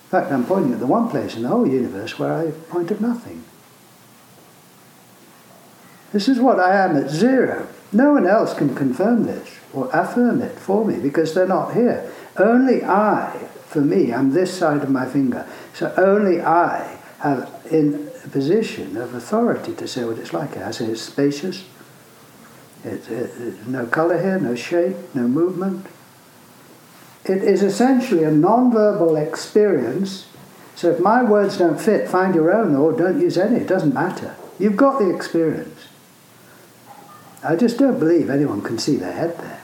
In 0.08 0.12
fact, 0.12 0.32
I'm 0.32 0.46
pointing 0.46 0.74
at 0.74 0.80
the 0.80 0.88
one 0.88 1.10
place 1.10 1.36
in 1.36 1.44
the 1.44 1.50
whole 1.50 1.68
universe 1.68 2.18
where 2.18 2.34
I 2.34 2.52
point 2.70 2.92
at 2.92 3.02
nothing. 3.02 3.44
This 6.14 6.28
is 6.28 6.40
what 6.40 6.60
I 6.60 6.84
am 6.84 6.96
at 6.96 7.10
zero. 7.10 7.68
No 7.92 8.14
one 8.14 8.26
else 8.26 8.54
can 8.54 8.74
confirm 8.74 9.26
this 9.26 9.58
or 9.74 9.90
affirm 9.94 10.42
it 10.42 10.58
for 10.58 10.86
me 10.86 10.98
because 11.00 11.34
they're 11.34 11.48
not 11.48 11.74
here. 11.74 12.10
Only 12.38 12.84
I 12.84 13.48
for 13.78 13.82
me, 13.82 14.12
I'm 14.12 14.32
this 14.32 14.58
side 14.58 14.82
of 14.82 14.90
my 14.90 15.06
finger. 15.06 15.48
So 15.76 15.94
only 15.98 16.42
I 16.42 16.98
have 17.20 17.48
in 17.70 18.10
a 18.26 18.28
position 18.28 18.98
of 18.98 19.14
authority 19.14 19.76
to 19.76 19.88
say 19.88 20.04
what 20.04 20.18
it's 20.18 20.34
like. 20.34 20.58
I 20.58 20.72
say 20.72 20.86
it's 20.86 21.04
spacious. 21.04 21.64
It's, 22.84 23.08
it, 23.08 23.68
no 23.68 23.86
colour 23.86 24.20
here, 24.20 24.40
no 24.40 24.56
shape, 24.56 24.96
no 25.14 25.28
movement. 25.28 25.86
It 27.26 27.44
is 27.44 27.62
essentially 27.62 28.24
a 28.24 28.32
non-verbal 28.32 29.16
experience. 29.16 30.26
So 30.76 30.90
if 30.90 31.00
my 31.00 31.24
words 31.24 31.60
don't 31.60 31.80
fit, 31.80 32.10
find 32.10 32.34
your 32.34 32.52
own 32.52 32.76
or 32.76 32.94
don't 32.94 33.22
use 33.22 33.38
any. 33.38 33.58
It 33.58 33.68
doesn't 33.68 33.94
matter. 33.94 34.36
You've 34.58 34.76
got 34.76 34.98
the 34.98 35.14
experience. 35.16 35.86
I 37.44 37.56
just 37.56 37.78
don't 37.78 38.00
believe 38.00 38.32
anyone 38.32 38.64
can 38.64 38.80
see 38.80 38.96
their 38.96 39.14
head 39.14 39.38
there. 39.38 39.62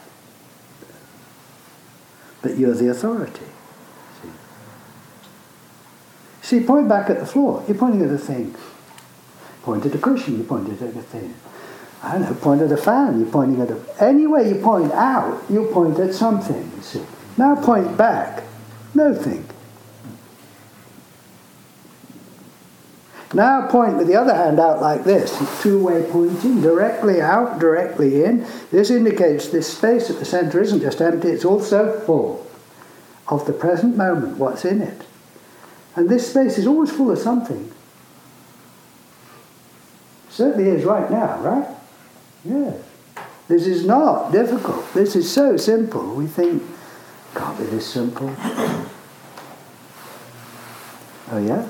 But 2.44 2.60
you're 2.60 2.76
the 2.76 2.90
authority. 2.90 3.48
See, 6.54 6.60
point 6.60 6.88
back 6.88 7.10
at 7.10 7.20
the 7.20 7.26
floor. 7.26 7.64
You're 7.68 7.76
pointing 7.76 8.04
at 8.04 8.14
a 8.14 8.18
thing. 8.20 8.56
Point 9.64 9.88
at 9.88 9.96
a 9.96 9.98
cushion, 9.98 10.38
you're 10.38 10.46
pointing 10.46 10.76
at 10.76 10.96
a 10.96 11.02
thing. 11.02 11.34
I 12.04 12.12
don't 12.12 12.22
know, 12.22 12.36
point 12.36 12.62
at 12.62 12.72
a 12.72 12.78
fan, 12.78 13.20
you're 13.20 13.32
pointing 13.32 13.60
at 13.60 13.72
a... 13.72 13.82
Any 14.00 14.28
way 14.28 14.50
you 14.50 14.62
point 14.62 14.92
out, 14.92 15.42
you 15.50 15.66
point 15.74 15.98
at 15.98 16.14
something, 16.14 16.72
you 16.76 16.84
see. 16.84 17.02
Now 17.38 17.56
point 17.56 17.98
back, 17.98 18.44
nothing. 18.94 19.50
Now 23.34 23.66
point 23.66 23.98
with 23.98 24.06
the 24.06 24.16
other 24.16 24.36
hand 24.36 24.60
out 24.60 24.80
like 24.80 25.06
this, 25.06 25.36
two-way 25.64 26.08
pointing, 26.12 26.62
directly 26.62 27.20
out, 27.20 27.58
directly 27.58 28.26
in. 28.26 28.46
This 28.70 28.92
indicates 28.92 29.48
this 29.48 29.76
space 29.76 30.12
at 30.12 30.20
the 30.20 30.26
centre 30.26 30.62
isn't 30.62 30.82
just 30.82 31.02
empty, 31.02 31.30
it's 31.30 31.46
also 31.46 32.00
full 32.02 32.46
of 33.28 33.48
the 33.48 33.54
present 33.54 33.98
moment, 33.98 34.38
what's 34.38 34.66
in 34.66 34.84
it. 34.84 35.02
And 35.96 36.10
this 36.10 36.30
space 36.30 36.58
is 36.58 36.66
always 36.66 36.92
full 36.92 37.12
of 37.12 37.20
something. 37.20 37.72
Certainly 40.30 40.70
is 40.72 40.84
right 40.84 41.10
now, 41.12 41.40
right? 41.40 41.68
Yes. 42.44 42.82
This 43.48 43.68
is 43.68 43.86
not 43.86 44.32
difficult. 44.32 44.92
This 44.94 45.16
is 45.16 45.32
so 45.32 45.58
simple. 45.58 46.16
We 46.16 46.26
think, 46.26 46.64
can't 47.36 47.58
be 47.58 47.66
this 47.66 47.86
simple. 47.86 48.34
Oh, 51.32 51.38
yeah? 51.38 51.68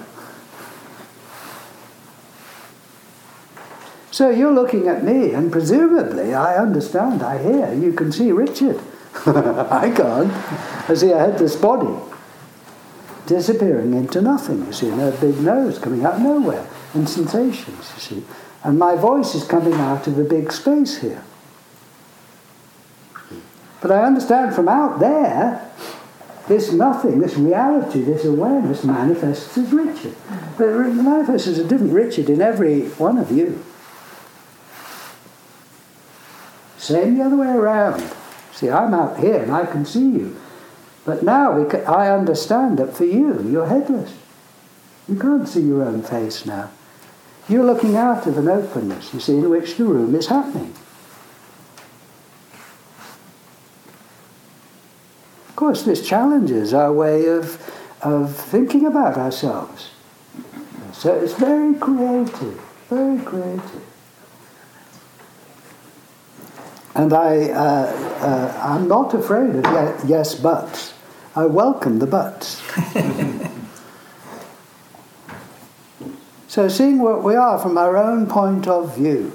So 4.12 4.30
you're 4.30 4.54
looking 4.54 4.88
at 4.88 5.04
me, 5.04 5.32
and 5.34 5.52
presumably 5.52 6.34
I 6.34 6.56
understand, 6.56 7.24
I 7.24 7.42
hear, 7.42 7.74
you 7.74 7.92
can 7.94 8.12
see 8.12 8.32
Richard. 8.32 8.80
I 9.26 9.92
can't. 9.94 10.32
I 10.90 10.94
see 10.94 11.12
a 11.12 11.32
this 11.32 11.56
body 11.56 12.13
disappearing 13.26 13.94
into 13.94 14.22
nothing, 14.22 14.66
you 14.66 14.74
see, 14.74 14.90
and 14.90 15.02
a 15.02 15.12
big 15.12 15.40
nose 15.40 15.80
coming 15.80 16.06
out 16.06 16.20
nowhere, 16.20 16.68
and 16.94 17.08
sensations, 17.08 17.92
you 17.96 18.00
see. 18.00 18.24
And 18.64 18.80
my 18.80 18.96
voice 18.96 19.36
is 19.36 19.44
coming 19.44 19.74
out 19.74 20.08
of 20.08 20.18
a 20.18 20.24
big 20.24 20.52
space 20.52 20.98
here. 20.98 21.24
But 23.82 23.92
I 23.92 24.04
understand 24.06 24.56
from 24.56 24.70
out 24.70 25.00
there, 25.00 25.70
this 26.48 26.72
nothing, 26.72 27.20
this 27.20 27.36
reality, 27.36 28.02
this 28.02 28.26
awareness 28.26 28.84
manifests 28.84 29.58
as 29.58 29.72
Richard. 29.72 30.16
But 30.58 30.70
it 30.70 30.94
manifests 30.94 31.48
as 31.48 31.60
a 31.60 31.64
different 31.64 31.94
Richard 31.94 32.30
in 32.30 32.42
every 32.42 32.88
one 32.90 33.18
of 33.18 33.32
you. 33.32 33.64
Same 36.78 37.18
the 37.18 37.24
other 37.24 37.38
way 37.38 37.48
around. 37.48 38.04
See, 38.52 38.70
I'm 38.70 38.94
out 38.94 39.20
here 39.20 39.42
and 39.42 39.52
I 39.52 39.66
can 39.66 39.86
see 39.86 40.06
you. 40.06 40.38
But 41.06 41.24
now 41.24 41.64
can, 41.66 41.86
I 41.86 42.10
understand 42.10 42.80
that 42.80 42.96
for 42.96 43.06
you, 43.06 43.44
you're 43.50 43.68
headless. 43.68 44.14
You 45.08 45.18
can't 45.18 45.48
see 45.48 45.62
your 45.62 45.84
own 45.84 46.02
face 46.02 46.46
now. 46.46 46.70
You're 47.50 47.66
looking 47.66 47.98
out 47.98 48.26
of 48.26 48.38
an 48.38 48.48
openness, 48.48 49.14
you 49.14 49.20
see, 49.20 49.34
in 49.34 49.50
which 49.50 49.76
the 49.76 49.84
room 49.84 50.16
is 50.16 50.28
happening. 50.28 50.74
Of 55.50 55.56
course, 55.58 55.84
this 55.84 56.08
challenges 56.08 56.74
our 56.74 56.94
way 56.94 57.26
of, 57.28 57.62
of 58.02 58.36
thinking 58.36 58.86
about 58.86 59.18
ourselves. 59.18 59.90
So 60.94 61.14
it's 61.14 61.34
very 61.34 61.76
creative, 61.76 62.62
very 62.90 63.22
creative. 63.24 63.84
And 66.96 67.12
I, 67.12 67.50
uh, 67.50 67.62
uh, 68.22 68.62
I'm 68.64 68.88
not 68.88 69.14
afraid 69.14 69.56
of 69.56 70.10
yes 70.10 70.36
buts. 70.36 70.93
I 71.36 71.48
welcome 71.48 71.98
the 71.98 72.06
buts. 72.06 72.62
so 76.48 76.68
seeing 76.68 77.00
what 77.00 77.24
we 77.24 77.36
are 77.36 77.58
from 77.58 77.76
our 77.76 77.98
own 77.98 78.28
point 78.28 78.68
of 78.68 78.96
view, 78.96 79.34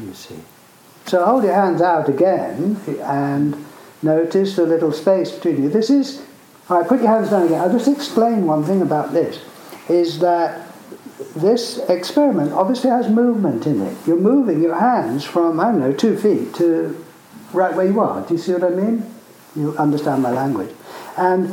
you 0.00 0.14
see. 0.14 0.38
So 1.04 1.26
hold 1.26 1.44
your 1.44 1.52
hands 1.52 1.82
out 1.82 2.08
again 2.08 2.80
and 3.02 3.62
notice 4.02 4.56
the 4.56 4.64
little 4.64 4.90
space 4.90 5.30
between 5.30 5.64
you. 5.64 5.68
This 5.68 5.90
is, 5.90 6.24
all 6.70 6.78
right, 6.78 6.88
put 6.88 7.00
your 7.00 7.08
hands 7.08 7.28
down 7.28 7.44
again. 7.44 7.60
I'll 7.60 7.72
just 7.72 7.88
explain 7.88 8.46
one 8.46 8.64
thing 8.64 8.80
about 8.80 9.12
this, 9.12 9.38
is 9.90 10.20
that 10.20 10.66
this 11.36 11.76
experiment 11.90 12.52
obviously 12.52 12.88
has 12.88 13.10
movement 13.10 13.66
in 13.66 13.82
it. 13.82 13.94
You're 14.06 14.16
moving 14.16 14.62
your 14.62 14.78
hands 14.78 15.24
from, 15.24 15.60
I 15.60 15.64
don't 15.64 15.80
know, 15.80 15.92
two 15.92 16.16
feet 16.16 16.54
to 16.54 17.04
right 17.52 17.74
where 17.74 17.86
you 17.86 18.00
are. 18.00 18.26
Do 18.26 18.32
you 18.32 18.40
see 18.40 18.54
what 18.54 18.64
I 18.64 18.70
mean? 18.70 19.04
You 19.54 19.76
understand 19.76 20.22
my 20.22 20.30
language. 20.30 20.74
And 21.18 21.48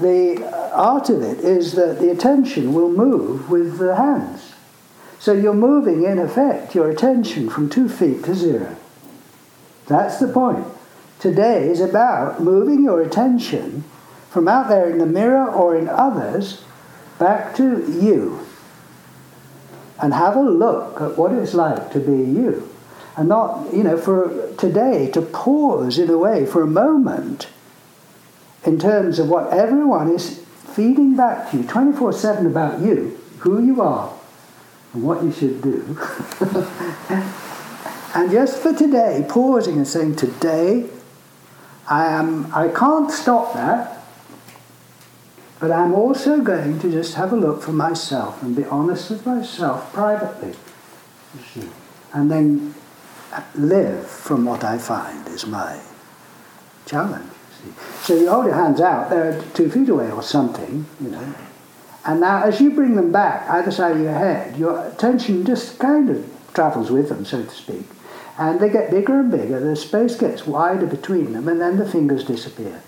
the 0.00 0.48
art 0.72 1.10
of 1.10 1.22
it 1.22 1.40
is 1.40 1.72
that 1.72 1.98
the 1.98 2.10
attention 2.10 2.72
will 2.72 2.90
move 2.90 3.50
with 3.50 3.78
the 3.78 3.96
hands. 3.96 4.52
So 5.18 5.32
you're 5.32 5.54
moving, 5.54 6.04
in 6.04 6.20
effect, 6.20 6.74
your 6.74 6.88
attention 6.88 7.50
from 7.50 7.68
two 7.68 7.88
feet 7.88 8.24
to 8.24 8.34
zero. 8.34 8.76
That's 9.86 10.20
the 10.20 10.28
point. 10.28 10.66
Today 11.18 11.68
is 11.68 11.80
about 11.80 12.40
moving 12.40 12.84
your 12.84 13.02
attention 13.02 13.84
from 14.30 14.46
out 14.46 14.68
there 14.68 14.88
in 14.88 14.98
the 14.98 15.06
mirror 15.06 15.50
or 15.50 15.76
in 15.76 15.88
others 15.88 16.64
back 17.18 17.56
to 17.56 17.84
you 17.92 18.46
and 20.00 20.14
have 20.14 20.36
a 20.36 20.42
look 20.42 21.00
at 21.00 21.18
what 21.18 21.32
it's 21.32 21.54
like 21.54 21.92
to 21.92 21.98
be 21.98 22.12
you. 22.12 22.68
And 23.16 23.28
not, 23.28 23.72
you 23.74 23.82
know, 23.82 23.96
for 23.96 24.52
today 24.58 25.10
to 25.10 25.22
pause 25.22 25.98
in 25.98 26.08
a 26.08 26.18
way 26.18 26.46
for 26.46 26.62
a 26.62 26.66
moment 26.66 27.48
in 28.64 28.78
terms 28.78 29.18
of 29.18 29.28
what 29.28 29.52
everyone 29.52 30.10
is 30.12 30.38
feeding 30.74 31.16
back 31.16 31.50
to 31.50 31.58
you 31.58 31.62
24 31.64 32.12
7 32.12 32.46
about 32.46 32.80
you, 32.80 33.18
who 33.38 33.64
you 33.64 33.80
are, 33.82 34.12
and 34.92 35.02
what 35.02 35.22
you 35.22 35.32
should 35.32 35.60
do. 35.62 35.98
and 38.14 38.30
just 38.30 38.58
for 38.60 38.72
today, 38.72 39.24
pausing 39.28 39.76
and 39.76 39.88
saying, 39.88 40.16
Today 40.16 40.88
I 41.88 42.06
am 42.06 42.52
I 42.54 42.68
can't 42.68 43.10
stop 43.10 43.54
that, 43.54 44.02
but 45.58 45.70
I'm 45.70 45.94
also 45.94 46.40
going 46.40 46.78
to 46.80 46.90
just 46.90 47.14
have 47.14 47.32
a 47.32 47.36
look 47.36 47.62
for 47.62 47.72
myself 47.72 48.42
and 48.42 48.54
be 48.54 48.64
honest 48.64 49.10
with 49.10 49.26
myself 49.26 49.92
privately. 49.92 50.54
And 52.12 52.30
then 52.30 52.74
live 53.54 54.06
from 54.06 54.44
what 54.44 54.62
I 54.62 54.78
find 54.78 55.26
is 55.28 55.46
my 55.46 55.80
challenge. 56.86 57.31
So 58.02 58.14
you 58.14 58.28
hold 58.28 58.46
your 58.46 58.54
hands 58.54 58.80
out, 58.80 59.10
they're 59.10 59.40
two 59.54 59.70
feet 59.70 59.88
away 59.88 60.10
or 60.10 60.22
something, 60.22 60.86
you 61.00 61.10
know. 61.10 61.34
And 62.04 62.20
now 62.20 62.42
as 62.42 62.60
you 62.60 62.72
bring 62.72 62.96
them 62.96 63.12
back 63.12 63.48
either 63.48 63.70
side 63.70 63.96
of 63.96 64.02
your 64.02 64.14
head, 64.14 64.56
your 64.56 64.88
attention 64.88 65.44
just 65.46 65.78
kind 65.78 66.10
of 66.10 66.28
travels 66.52 66.90
with 66.90 67.08
them, 67.08 67.24
so 67.24 67.44
to 67.44 67.50
speak. 67.50 67.86
And 68.38 68.58
they 68.58 68.70
get 68.70 68.90
bigger 68.90 69.20
and 69.20 69.30
bigger, 69.30 69.60
the 69.60 69.76
space 69.76 70.16
gets 70.16 70.46
wider 70.46 70.86
between 70.86 71.32
them, 71.32 71.48
and 71.48 71.60
then 71.60 71.76
the 71.76 71.88
fingers 71.88 72.24
disappear. 72.24 72.82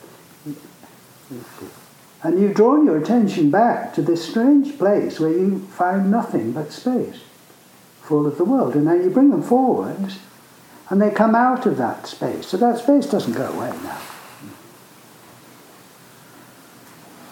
And 2.23 2.41
you've 2.41 2.55
drawn 2.55 2.87
your 2.87 2.97
attention 2.97 3.51
back 3.51 3.95
to 3.95 4.03
this 4.03 4.27
strange 4.27 4.79
place 4.79 5.21
where 5.21 5.31
you 5.31 5.61
find 5.69 6.11
nothing 6.11 6.53
but 6.53 6.73
space, 6.73 7.21
full 8.03 8.27
of 8.27 8.39
the 8.39 8.45
world. 8.45 8.75
And 8.75 8.87
then 8.87 9.05
you 9.05 9.11
bring 9.11 9.31
them 9.31 9.43
forwards, 9.43 10.19
and 10.89 11.01
they 11.01 11.11
come 11.11 11.35
out 11.35 11.67
of 11.67 11.77
that 11.77 12.07
space. 12.07 12.47
So 12.49 12.57
that 12.57 12.79
space 12.79 13.07
doesn't 13.07 13.35
go 13.35 13.47
away 13.53 13.71
now. 13.83 14.01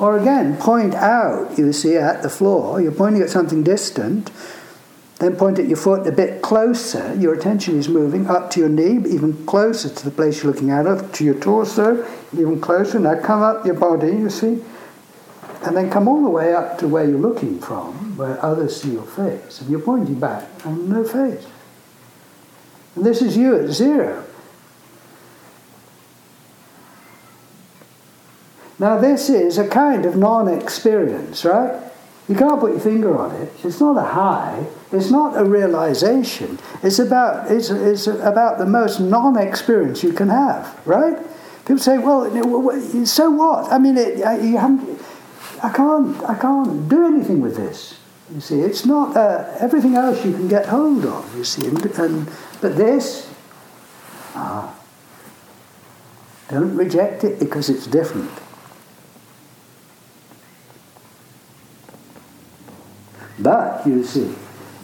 Or 0.02 0.18
again, 0.18 0.56
point 0.56 0.97
out, 0.97 1.56
you 1.56 1.73
see, 1.73 1.94
at 1.97 2.23
the 2.23 2.28
floor, 2.28 2.80
you're 2.80 2.90
pointing 2.90 3.23
at 3.23 3.30
something 3.30 3.62
distant, 3.62 4.32
then 5.21 5.37
point 5.37 5.61
at 5.61 5.68
your 5.68 5.76
foot 5.76 6.09
a 6.09 6.11
bit 6.11 6.42
closer. 6.42 7.14
Your 7.14 7.35
attention 7.35 7.78
is 7.78 7.88
moving 7.88 8.26
up 8.26 8.50
to 8.50 8.61
your 8.61 8.68
knee, 8.68 8.97
even 9.09 9.47
closer 9.47 9.88
to 9.88 10.04
the 10.04 10.11
place 10.11 10.42
you're 10.42 10.52
looking 10.52 10.71
at, 10.71 10.88
up 10.88 11.12
to 11.12 11.25
your 11.25 11.38
torso, 11.38 12.04
even 12.32 12.61
closer. 12.61 12.99
Now 12.99 13.21
come 13.21 13.42
up 13.42 13.64
your 13.64 13.76
body, 13.76 14.09
you 14.09 14.28
see, 14.28 14.64
and 15.64 15.76
then 15.76 15.88
come 15.88 16.09
all 16.09 16.21
the 16.21 16.30
way 16.30 16.52
up 16.52 16.78
to 16.78 16.88
where 16.88 17.04
you're 17.09 17.16
looking 17.16 17.61
from, 17.61 18.16
where 18.16 18.44
others 18.44 18.82
see 18.82 18.94
your 18.94 19.04
face. 19.04 19.61
And 19.61 19.71
you're 19.71 19.78
pointing 19.78 20.18
back, 20.18 20.49
and 20.64 20.88
no 20.88 21.04
face. 21.04 21.47
And 22.97 23.06
this 23.06 23.23
is 23.23 23.37
you 23.37 23.54
at 23.54 23.71
zero. 23.71 24.25
Now, 28.83 28.99
this 28.99 29.31
is 29.31 29.59
a 29.59 29.69
kind 29.69 30.05
of 30.05 30.17
non 30.17 30.49
experience, 30.49 31.45
right? 31.45 31.81
You 32.29 32.35
can't 32.35 32.59
put 32.59 32.73
your 32.73 32.81
finger 32.81 33.17
on 33.17 33.31
it. 33.37 33.53
It's 33.62 33.79
not 33.79 33.97
a 33.97 34.03
high. 34.03 34.67
It's 34.91 35.09
not 35.09 35.41
a 35.41 35.45
realization. 35.45 36.59
It's 36.83 36.99
about, 36.99 37.49
it's, 37.49 37.71
it's 37.71 38.09
about 38.09 38.59
the 38.59 38.67
most 38.67 38.99
non 38.99 39.39
experience 39.39 40.03
you 40.03 40.12
can 40.12 40.31
have, 40.31 40.81
right? 40.85 41.17
People 41.61 41.79
say, 41.79 41.99
well, 41.99 42.25
so 43.07 43.31
what? 43.31 43.71
I 43.71 43.79
mean, 43.79 43.97
it, 43.97 44.19
you 44.43 44.59
haven't, 44.59 45.01
I, 45.62 45.73
can't, 45.73 46.21
I 46.25 46.35
can't 46.35 46.89
do 46.89 47.07
anything 47.07 47.41
with 47.41 47.55
this. 47.55 48.01
You 48.35 48.41
see, 48.41 48.62
it's 48.62 48.85
not 48.85 49.17
uh, 49.17 49.49
everything 49.61 49.95
else 49.95 50.25
you 50.25 50.33
can 50.33 50.49
get 50.49 50.67
hold 50.67 51.05
of, 51.05 51.37
you 51.37 51.45
see. 51.45 51.69
And, 51.69 51.87
and, 51.87 52.29
but 52.61 52.77
this, 52.77 53.33
ah, 54.35 54.77
don't 56.49 56.75
reject 56.75 57.23
it 57.23 57.39
because 57.39 57.71
it's 57.71 57.87
different. 57.87 58.33
But 63.42 63.87
you 63.87 64.04
see, 64.04 64.34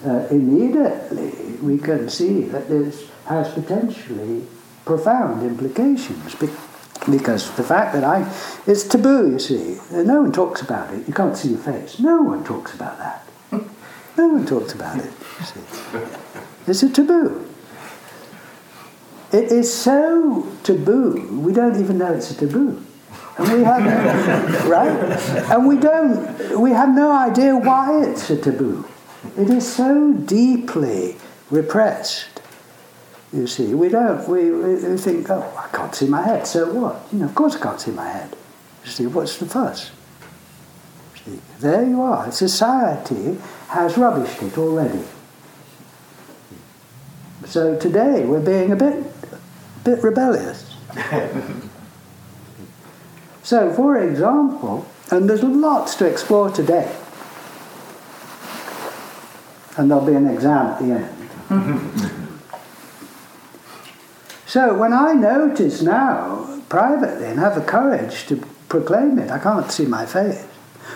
uh, 0.05 0.27
immediately 0.31 1.31
we 1.63 1.79
can 1.79 2.09
see 2.09 2.43
that 2.43 2.69
this 2.69 3.09
has 3.27 3.53
potentially 3.53 4.45
profound 4.85 5.47
implications 5.47 6.35
because 6.35 7.51
the 7.57 7.63
fact 7.63 7.93
that 7.93 8.05
I, 8.05 8.29
it's 8.67 8.85
taboo, 8.85 9.31
you 9.33 9.39
see. 9.39 9.79
No 9.93 10.23
one 10.23 10.33
talks 10.33 10.63
about 10.63 10.93
it. 10.93 11.07
You 11.07 11.15
can't 11.15 11.37
see 11.37 11.51
your 11.51 11.59
face. 11.59 11.99
No 12.01 12.23
one 12.23 12.43
talks 12.45 12.75
about 12.75 12.99
that. 12.99 13.25
No 14.17 14.29
one 14.29 14.45
talks 14.45 14.75
about 14.75 14.99
it. 14.99 15.13
It's 16.67 16.83
a 16.83 16.91
taboo. 16.91 17.49
It 19.31 19.53
is 19.53 19.73
so 19.73 20.49
taboo, 20.65 21.41
we 21.41 21.53
don't 21.53 21.79
even 21.79 21.99
know 21.99 22.15
it's 22.15 22.31
a 22.31 22.35
taboo. 22.35 22.83
And 23.39 23.53
we 23.53 23.63
have, 23.63 24.67
right? 24.69 25.51
And 25.51 25.67
we 25.69 25.77
don't, 25.79 26.61
we 26.61 26.71
have 26.73 26.95
no 26.95 27.13
idea 27.13 27.57
why 27.57 28.03
it's 28.05 28.29
a 28.31 28.37
taboo. 28.37 28.85
It 29.37 29.49
is 29.49 29.73
so 29.73 30.13
deeply 30.13 31.17
repressed. 31.51 32.41
You 33.33 33.47
see, 33.47 33.75
we 33.75 33.91
don't, 33.91 34.29
we, 34.29 34.51
we 34.51 34.97
think, 34.97 35.31
oh, 35.31 35.53
I 35.57 35.69
can't 35.77 35.95
see 35.95 36.09
my 36.09 36.23
head, 36.23 36.47
so 36.47 36.73
what? 36.73 37.07
You 37.13 37.21
know, 37.21 37.27
of 37.27 37.35
course 37.35 37.57
I 37.57 37.61
can't 37.61 37.81
see 37.81 37.93
my 37.93 38.09
head. 38.09 38.35
You 38.85 38.91
see, 38.91 39.07
what's 39.07 39.37
the 39.37 39.47
fuss? 39.47 39.91
See, 41.25 41.39
there 41.61 41.85
you 41.85 42.03
are. 42.03 42.33
Society 42.33 43.39
has 43.69 43.95
rubbished 43.95 44.43
it 44.43 44.59
already. 44.59 45.05
So 47.47 47.79
today 47.79 48.25
we're 48.25 48.41
being 48.41 48.73
a 48.73 48.77
bit, 48.77 48.95
a 48.95 49.39
bit 49.85 50.03
rebellious. 50.03 50.75
So, 53.49 53.73
for 53.73 53.97
example, 53.97 54.85
and 55.11 55.27
there's 55.27 55.43
lots 55.43 55.95
to 55.95 56.05
explore 56.05 56.51
today, 56.51 56.95
and 59.79 59.91
there'll 59.91 60.05
be 60.05 60.13
an 60.13 60.29
exam 60.29 60.67
at 60.67 60.79
the 60.79 60.91
end. 60.93 61.31
so, 64.47 64.77
when 64.77 64.93
I 64.93 65.15
notice 65.15 65.81
now, 65.81 66.61
privately, 66.69 67.25
and 67.25 67.39
have 67.39 67.55
the 67.55 67.63
courage 67.63 68.27
to 68.27 68.37
proclaim 68.69 69.19
it, 69.19 69.31
I 69.31 69.39
can't 69.39 69.73
see 69.73 69.87
my 69.87 70.05
face. 70.05 70.43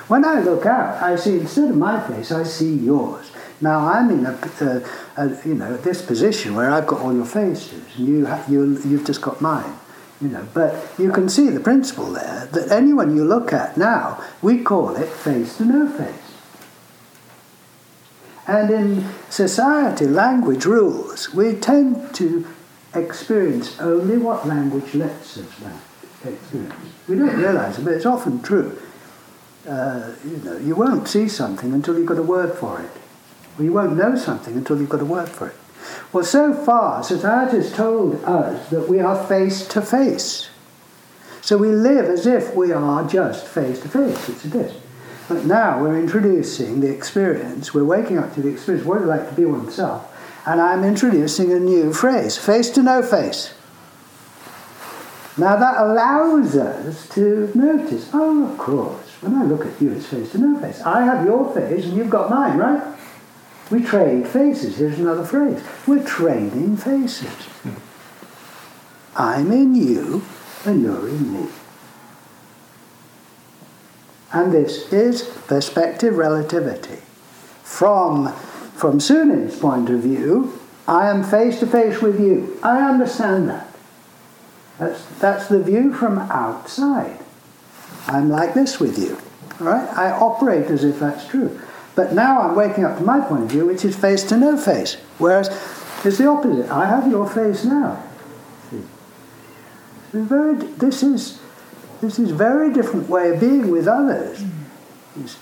When 0.09 0.23
I 0.23 0.43
look 0.43 0.67
out, 0.67 1.03
I 1.03 1.17
see 1.17 1.39
instead 1.39 1.71
of 1.71 1.77
my 1.77 2.07
face, 2.07 2.31
I 2.31 2.43
see 2.43 2.75
yours. 2.75 3.31
Now 3.63 3.89
I'm 3.89 4.11
in 4.11 4.27
a, 4.27 4.39
a, 4.61 5.25
a 5.25 5.49
you 5.49 5.55
know 5.55 5.79
this 5.79 6.03
position 6.05 6.55
where 6.55 6.71
I've 6.71 6.87
got 6.87 7.01
all 7.01 7.15
your 7.15 7.25
faces, 7.25 7.83
and 7.97 8.07
you 8.07 8.27
ha- 8.27 8.45
you 8.47 8.79
you've 8.85 9.07
just 9.07 9.23
got 9.23 9.41
mine. 9.41 9.79
You 10.23 10.29
know, 10.29 10.49
but 10.55 10.89
you 10.99 11.11
can 11.11 11.29
see 11.29 11.49
the 11.51 11.59
principle 11.59 12.13
there 12.13 12.49
that 12.53 12.71
anyone 12.71 13.17
you 13.17 13.25
look 13.25 13.53
at 13.53 13.77
now, 13.77 14.23
we 14.41 14.63
call 14.63 14.95
it 14.95 15.09
face 15.09 15.57
to 15.57 15.65
no 15.65 15.89
face. 15.89 16.15
And 18.47 18.71
in 18.71 19.09
society, 19.31 20.07
language 20.07 20.65
rules. 20.65 21.35
We 21.35 21.55
tend 21.55 22.15
to 22.15 22.47
experience 22.95 23.81
only 23.81 24.17
what 24.17 24.47
language 24.47 24.95
lets 24.95 25.39
us 25.39 25.49
experience. 26.25 26.75
We 27.09 27.17
don't 27.17 27.37
realize 27.37 27.81
it, 27.81 27.85
but 27.85 27.95
it's 27.95 28.07
often 28.07 28.43
true. 28.43 28.81
Uh, 29.69 30.13
you 30.25 30.37
know, 30.39 30.57
you 30.57 30.77
won't 30.77 31.09
see 31.09 31.29
something 31.29 31.73
until 31.73 31.99
you've 31.99 32.07
got 32.07 32.19
a 32.19 32.23
word 32.23 32.55
for 32.55 32.81
it. 32.81 32.91
Or 33.59 33.65
you 33.65 33.73
won't 33.73 33.97
know 33.97 34.15
something 34.15 34.55
until 34.55 34.79
you've 34.79 34.89
got 34.89 35.01
a 35.01 35.05
word 35.05 35.29
for 35.29 35.49
it. 35.49 35.57
Well, 36.13 36.25
so 36.25 36.53
far, 36.53 37.03
society 37.03 37.57
has 37.57 37.73
told 37.73 38.23
us 38.25 38.69
that 38.71 38.89
we 38.89 39.01
are 39.01 39.27
face 39.27 39.67
to 39.69 39.83
face. 39.83 40.49
So 41.41 41.59
we 41.59 41.69
live 41.69 42.07
as 42.07 42.27
if 42.27 42.55
we 42.55 42.73
are 42.73 43.07
just 43.09 43.47
face 43.47 43.81
to 43.81 43.89
face. 43.89 44.29
It's 44.29 44.45
this. 44.45 44.77
But 45.29 45.45
now 45.45 45.81
we're 45.81 45.99
introducing 45.99 46.81
the 46.81 46.91
experience, 46.91 47.73
we're 47.73 47.85
waking 47.85 48.19
up 48.19 48.35
to 48.35 48.43
the 48.43 48.49
experience, 48.49 48.87
what 48.87 48.99
it's 48.99 49.07
like 49.07 49.29
to 49.29 49.35
be 49.35 49.45
oneself. 49.45 50.09
And 50.47 50.61
I'm 50.61 50.85
introducing 50.85 51.53
a 51.53 51.59
new 51.59 51.93
phrase 51.93 52.37
face 52.37 52.71
to 52.71 52.83
no 52.83 53.03
face. 53.03 53.55
Now 55.39 55.57
that 55.57 55.81
allows 55.81 56.57
us 56.57 57.09
to 57.11 57.51
notice, 57.55 58.11
oh, 58.13 58.53
of 58.53 58.59
course, 58.59 59.09
when 59.23 59.35
I 59.35 59.45
look 59.45 59.65
at 59.65 59.81
you, 59.81 59.93
it's 59.93 60.07
face 60.07 60.33
to 60.33 60.39
no 60.39 60.61
face. 60.61 60.81
I 60.83 61.05
have 61.05 61.25
your 61.25 61.55
face 61.55 61.85
and 61.85 61.97
you've 61.97 62.11
got 62.11 62.29
mine, 62.29 62.59
right? 62.59 62.83
We 63.73 63.83
trade 63.83 64.29
faces. 64.29 64.77
Here's 64.77 64.99
another 64.99 65.25
phrase. 65.25 65.59
We're 65.87 66.05
trading 66.05 66.77
faces. 66.77 67.49
I'm 69.17 69.51
in 69.51 69.75
you 69.75 70.23
and 70.67 70.83
you're 70.83 71.09
in 71.09 71.33
me. 71.33 71.49
And 74.31 74.53
this 74.53 74.93
is 74.93 75.23
perspective 75.23 76.19
relativity. 76.19 76.99
From, 77.63 78.35
from 78.77 79.01
Sunin's 79.01 79.59
point 79.59 79.89
of 79.89 80.01
view, 80.01 80.61
I 80.87 81.09
am 81.09 81.25
face 81.25 81.59
to 81.61 81.67
face 81.67 82.03
with 82.03 82.21
you. 82.21 82.59
I 82.63 82.91
understand 82.91 83.49
that. 83.49 83.75
That's, 84.79 85.03
that's 85.19 85.49
the 85.49 85.63
view 85.63 85.95
from 85.95 86.19
outside. 86.19 87.21
I'm 88.07 88.29
like 88.29 88.53
this 88.53 88.79
with 88.79 88.99
you. 88.99 89.17
Right? 89.59 89.89
I 89.97 90.11
operate 90.11 90.67
as 90.67 90.85
if 90.85 90.99
that's 90.99 91.27
true. 91.27 91.59
But 91.95 92.13
now 92.15 92.41
I'm 92.43 92.57
waking 92.57 92.85
up 92.85 92.99
to 92.99 93.05
my 93.05 93.21
point 93.21 93.45
of 93.45 93.51
view, 93.51 93.67
which 93.67 93.85
is 93.85 93.97
face 93.97 94.25
to 94.25 94.37
no 94.37 94.57
face. 94.57 94.95
Whereas 95.19 95.49
it's 96.05 96.19
the 96.19 96.27
opposite. 96.27 96.71
I 96.71 96.87
have 96.87 97.11
your 97.11 97.29
face 97.29 97.65
now. 97.65 98.03
Very, 100.13 100.55
this 100.55 101.03
is 101.03 101.41
this 102.03 102.19
is 102.19 102.33
very 102.33 102.73
different 102.73 103.09
way 103.09 103.31
of 103.31 103.41
being 103.41 103.71
with 103.71 103.87
others. 103.87 104.43
You 105.17 105.27
see. 105.29 105.39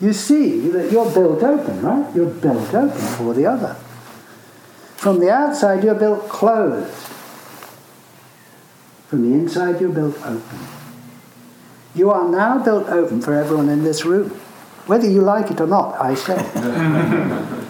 you 0.00 0.12
see 0.12 0.68
that 0.70 0.90
you're 0.90 1.12
built 1.12 1.42
open, 1.42 1.82
right? 1.82 2.16
You're 2.16 2.30
built 2.30 2.74
open 2.74 2.98
for 2.98 3.34
the 3.34 3.46
other. 3.46 3.74
From 4.96 5.20
the 5.20 5.30
outside, 5.30 5.84
you're 5.84 5.94
built 5.94 6.28
closed. 6.28 6.90
From 9.08 9.30
the 9.30 9.36
inside, 9.38 9.80
you're 9.80 9.92
built 9.92 10.16
open. 10.24 10.58
You 11.98 12.12
are 12.12 12.28
now 12.28 12.62
built 12.62 12.88
open 12.88 13.20
for 13.20 13.34
everyone 13.34 13.68
in 13.68 13.82
this 13.82 14.04
room. 14.04 14.30
Whether 14.86 15.10
you 15.10 15.20
like 15.20 15.50
it 15.50 15.60
or 15.60 15.66
not, 15.66 16.00
I 16.00 16.14
say. 16.14 16.36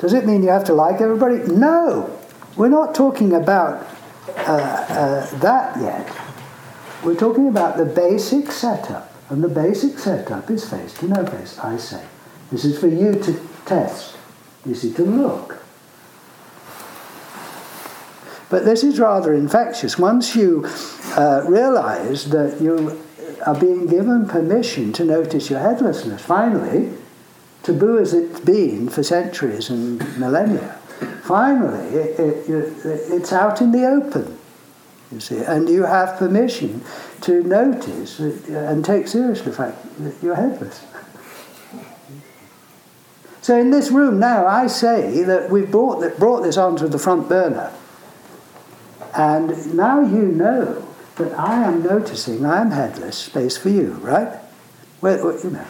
Does 0.00 0.12
it 0.12 0.26
mean 0.26 0.42
you 0.42 0.48
have 0.48 0.64
to 0.64 0.74
like 0.74 1.00
everybody? 1.00 1.36
No. 1.52 2.18
We're 2.56 2.68
not 2.68 2.96
talking 2.96 3.32
about 3.32 3.86
uh, 4.38 4.40
uh, 4.40 5.38
that 5.38 5.80
yet. 5.80 6.10
We're 7.04 7.14
talking 7.14 7.46
about 7.46 7.76
the 7.76 7.84
basic 7.84 8.50
setup. 8.50 9.14
And 9.28 9.44
the 9.44 9.48
basic 9.48 9.96
setup 9.96 10.50
is 10.50 10.68
face 10.68 10.92
to 10.94 11.06
no 11.06 11.24
face, 11.24 11.60
I 11.60 11.76
say. 11.76 12.04
This 12.50 12.64
is 12.64 12.76
for 12.76 12.88
you 12.88 13.14
to 13.14 13.40
test. 13.66 14.16
You 14.66 14.74
see, 14.74 14.92
to 14.94 15.04
look. 15.04 15.59
But 18.50 18.64
this 18.64 18.82
is 18.82 18.98
rather 18.98 19.32
infectious. 19.32 19.96
Once 19.96 20.34
you 20.34 20.66
uh, 21.16 21.44
realize 21.46 22.30
that 22.30 22.60
you 22.60 23.00
are 23.46 23.58
being 23.58 23.86
given 23.86 24.26
permission 24.26 24.92
to 24.94 25.04
notice 25.04 25.48
your 25.48 25.60
headlessness, 25.60 26.20
finally, 26.20 26.92
taboo 27.62 27.98
as 27.98 28.12
it's 28.12 28.40
been 28.40 28.88
for 28.88 29.04
centuries 29.04 29.70
and 29.70 30.00
millennia, 30.18 30.72
finally, 31.22 31.86
it, 31.90 32.18
it, 32.18 32.84
it's 32.84 33.32
out 33.32 33.62
in 33.62 33.70
the 33.70 33.86
open. 33.86 34.36
You 35.12 35.20
see, 35.20 35.38
and 35.38 35.68
you 35.68 35.84
have 35.84 36.18
permission 36.18 36.82
to 37.22 37.42
notice 37.42 38.18
and 38.18 38.84
take 38.84 39.06
seriously 39.06 39.46
the 39.46 39.56
fact 39.56 39.78
that 39.98 40.14
you're 40.22 40.34
headless. 40.34 40.84
So 43.42 43.58
in 43.58 43.70
this 43.70 43.90
room 43.90 44.18
now, 44.18 44.46
I 44.46 44.66
say 44.66 45.22
that 45.22 45.50
we've 45.50 45.70
brought, 45.70 46.18
brought 46.18 46.42
this 46.42 46.56
onto 46.56 46.88
the 46.88 46.98
front 46.98 47.28
burner 47.28 47.72
and 49.14 49.74
now 49.74 50.00
you 50.00 50.22
know 50.22 50.86
that 51.16 51.38
I 51.38 51.64
am 51.64 51.82
noticing 51.82 52.44
I 52.44 52.60
am 52.60 52.70
headless, 52.70 53.16
space 53.16 53.56
for 53.56 53.68
you, 53.68 53.92
right? 53.94 54.40
You 55.02 55.50
know. 55.50 55.66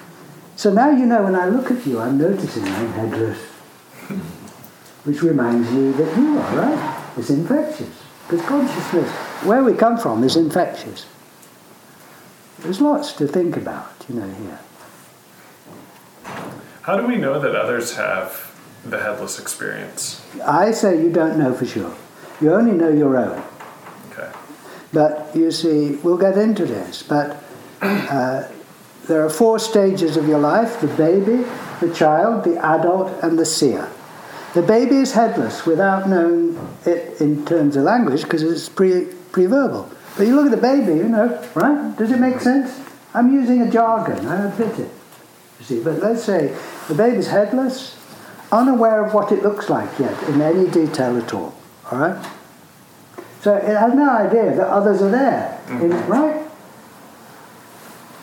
So 0.57 0.73
now 0.73 0.91
you 0.91 1.07
know 1.07 1.23
when 1.23 1.35
I 1.35 1.47
look 1.47 1.71
at 1.71 1.87
you, 1.87 2.01
I'm 2.01 2.19
noticing 2.19 2.65
I'm 2.65 2.93
headless. 2.93 3.39
Which 5.05 5.23
reminds 5.23 5.71
me 5.71 5.93
that 5.93 6.17
you 6.17 6.39
are, 6.39 6.57
right? 6.57 7.13
It's 7.17 7.31
infectious. 7.31 7.97
Because 8.29 8.47
consciousness, 8.47 9.11
where 9.45 9.65
we 9.65 9.75
come 9.75 9.99
from, 9.99 10.23
is 10.23 10.37
infectious. 10.37 11.07
There's 12.61 12.81
lots 12.81 13.13
to 13.15 13.27
think 13.27 13.57
about, 13.57 14.05
you 14.09 14.17
know, 14.17 14.29
here. 14.29 14.59
How 16.83 16.97
do 16.97 17.07
we 17.07 17.17
know 17.17 17.41
that 17.41 17.57
others 17.57 17.97
have 17.97 18.55
the 18.85 19.01
headless 19.01 19.39
experience? 19.39 20.25
I 20.47 20.73
say 20.73 21.03
you 21.03 21.11
don't 21.11 21.39
know 21.39 21.55
for 21.55 21.67
sure. 21.67 21.97
You 22.41 22.55
only 22.55 22.73
know 22.73 22.89
your 22.89 23.17
own. 23.17 23.43
Okay. 24.11 24.31
But 24.93 25.31
you 25.35 25.51
see, 25.51 25.97
we'll 26.03 26.19
get 26.19 26.39
into 26.39 26.65
this, 26.65 27.03
but 27.03 27.43
uh, 27.83 28.49
there 29.07 29.25
are 29.25 29.31
four 29.31 29.59
stages 29.59 30.17
of 30.17 30.27
your 30.27 30.39
life 30.39 30.81
the 30.81 30.89
baby, 30.89 31.45
the 31.81 31.93
child, 31.95 32.45
the 32.45 32.57
adult, 32.65 33.23
and 33.23 33.39
the 33.39 33.45
seer. 33.45 33.89
The 34.55 34.63
baby 34.63 34.97
is 34.97 35.13
headless 35.13 35.65
without 35.67 36.09
knowing 36.09 36.59
it 36.85 37.21
in 37.21 37.45
terms 37.47 37.77
of 37.77 37.85
language 37.85 38.23
because 38.23 38.43
it's 38.43 38.69
pre 38.69 39.07
pre-verbal. 39.33 39.91
But 40.17 40.27
you 40.27 40.35
look 40.35 40.47
at 40.47 40.51
the 40.51 40.61
baby, 40.61 40.99
you 40.99 41.09
know, 41.09 41.41
right? 41.55 41.97
Does 41.97 42.11
it 42.11 42.19
make 42.19 42.41
sense? 42.41 42.81
I'm 43.15 43.33
using 43.33 43.63
a 43.63 43.71
jargon, 43.71 44.27
I 44.27 44.47
admit 44.47 44.79
it. 44.79 44.91
You 45.59 45.65
see, 45.65 45.83
but 45.83 46.01
let's 46.01 46.25
say 46.25 46.57
the 46.89 46.95
baby's 46.95 47.29
headless, 47.29 47.97
unaware 48.51 49.05
of 49.05 49.15
what 49.15 49.31
it 49.31 49.43
looks 49.43 49.69
like 49.69 49.99
yet 49.99 50.21
in 50.29 50.41
any 50.41 50.69
detail 50.69 51.17
at 51.17 51.33
all. 51.33 51.55
All 51.91 51.99
right? 51.99 52.33
So 53.41 53.55
it 53.55 53.65
has 53.65 53.95
no 53.95 54.11
idea 54.11 54.55
that 54.55 54.69
others 54.69 55.01
are 55.03 55.11
there, 55.11 55.61
mm-hmm. 55.67 56.13
right? 56.13 56.47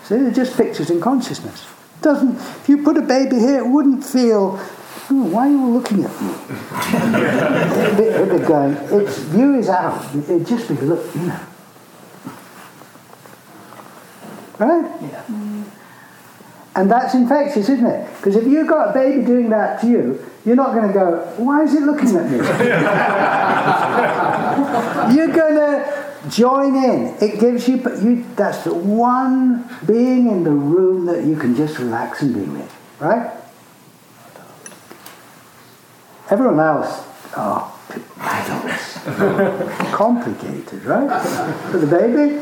See, 0.04 0.16
it 0.16 0.36
just 0.36 0.56
pictures 0.56 0.90
in 0.90 1.02
consciousness. 1.02 1.66
It 1.98 2.04
doesn't. 2.04 2.36
If 2.36 2.70
you 2.70 2.84
put 2.84 2.98
a 2.98 3.02
baby 3.02 3.38
here, 3.38 3.60
it 3.60 3.68
wouldn't 3.68 4.06
feel. 4.06 4.60
Oh, 5.10 5.24
why 5.24 5.48
are 5.48 5.52
you 5.52 5.60
all 5.60 5.72
looking 5.74 6.04
at 6.04 6.22
me? 6.22 6.30
it'd, 7.82 7.98
be, 7.98 8.04
it'd 8.04 8.42
be 8.42 8.46
going. 8.46 8.74
Its 9.02 9.18
view 9.20 9.56
is 9.56 9.70
out. 9.70 10.16
It'd 10.16 10.46
just 10.46 10.70
be 10.70 10.76
look, 10.76 11.14
you 11.16 11.22
know. 11.22 11.40
Right? 14.60 15.02
Yeah. 15.02 15.24
And 16.76 16.92
that's 16.92 17.16
infectious, 17.16 17.70
isn't 17.70 17.86
it? 17.86 18.08
Because 18.18 18.36
if 18.36 18.46
you've 18.46 18.68
got 18.68 18.92
a 18.92 18.94
baby 18.94 19.26
doing 19.26 19.50
that 19.50 19.82
to 19.82 19.88
you, 19.88 20.26
you're 20.48 20.56
not 20.56 20.74
going 20.74 20.88
to 20.88 20.94
go, 20.94 21.18
why 21.36 21.64
is 21.64 21.74
it 21.74 21.84
looking 21.84 22.16
at 22.16 22.32
me? 22.32 22.38
You're 25.18 25.36
going 25.36 25.56
to 25.56 26.16
join 26.30 26.74
in. 26.74 27.18
It 27.20 27.42
gives 27.42 27.68
you, 27.68 27.76
you, 28.02 28.26
that's 28.38 28.64
the 28.64 28.74
one 28.74 29.70
being 29.86 30.32
in 30.32 30.46
the 30.46 30.52
room 30.52 31.06
that 31.08 31.26
you 31.26 31.36
can 31.36 31.54
just 31.54 31.78
relax 31.80 32.22
and 32.22 32.34
be 32.34 32.44
with, 32.44 32.74
right? 33.02 33.30
Everyone 36.30 36.62
else, 36.62 37.04
oh, 37.36 37.78
adults. 38.22 39.00
Complicated, 39.94 40.86
right? 40.86 41.22
For 41.72 41.80
the 41.80 41.88
baby, 41.88 42.42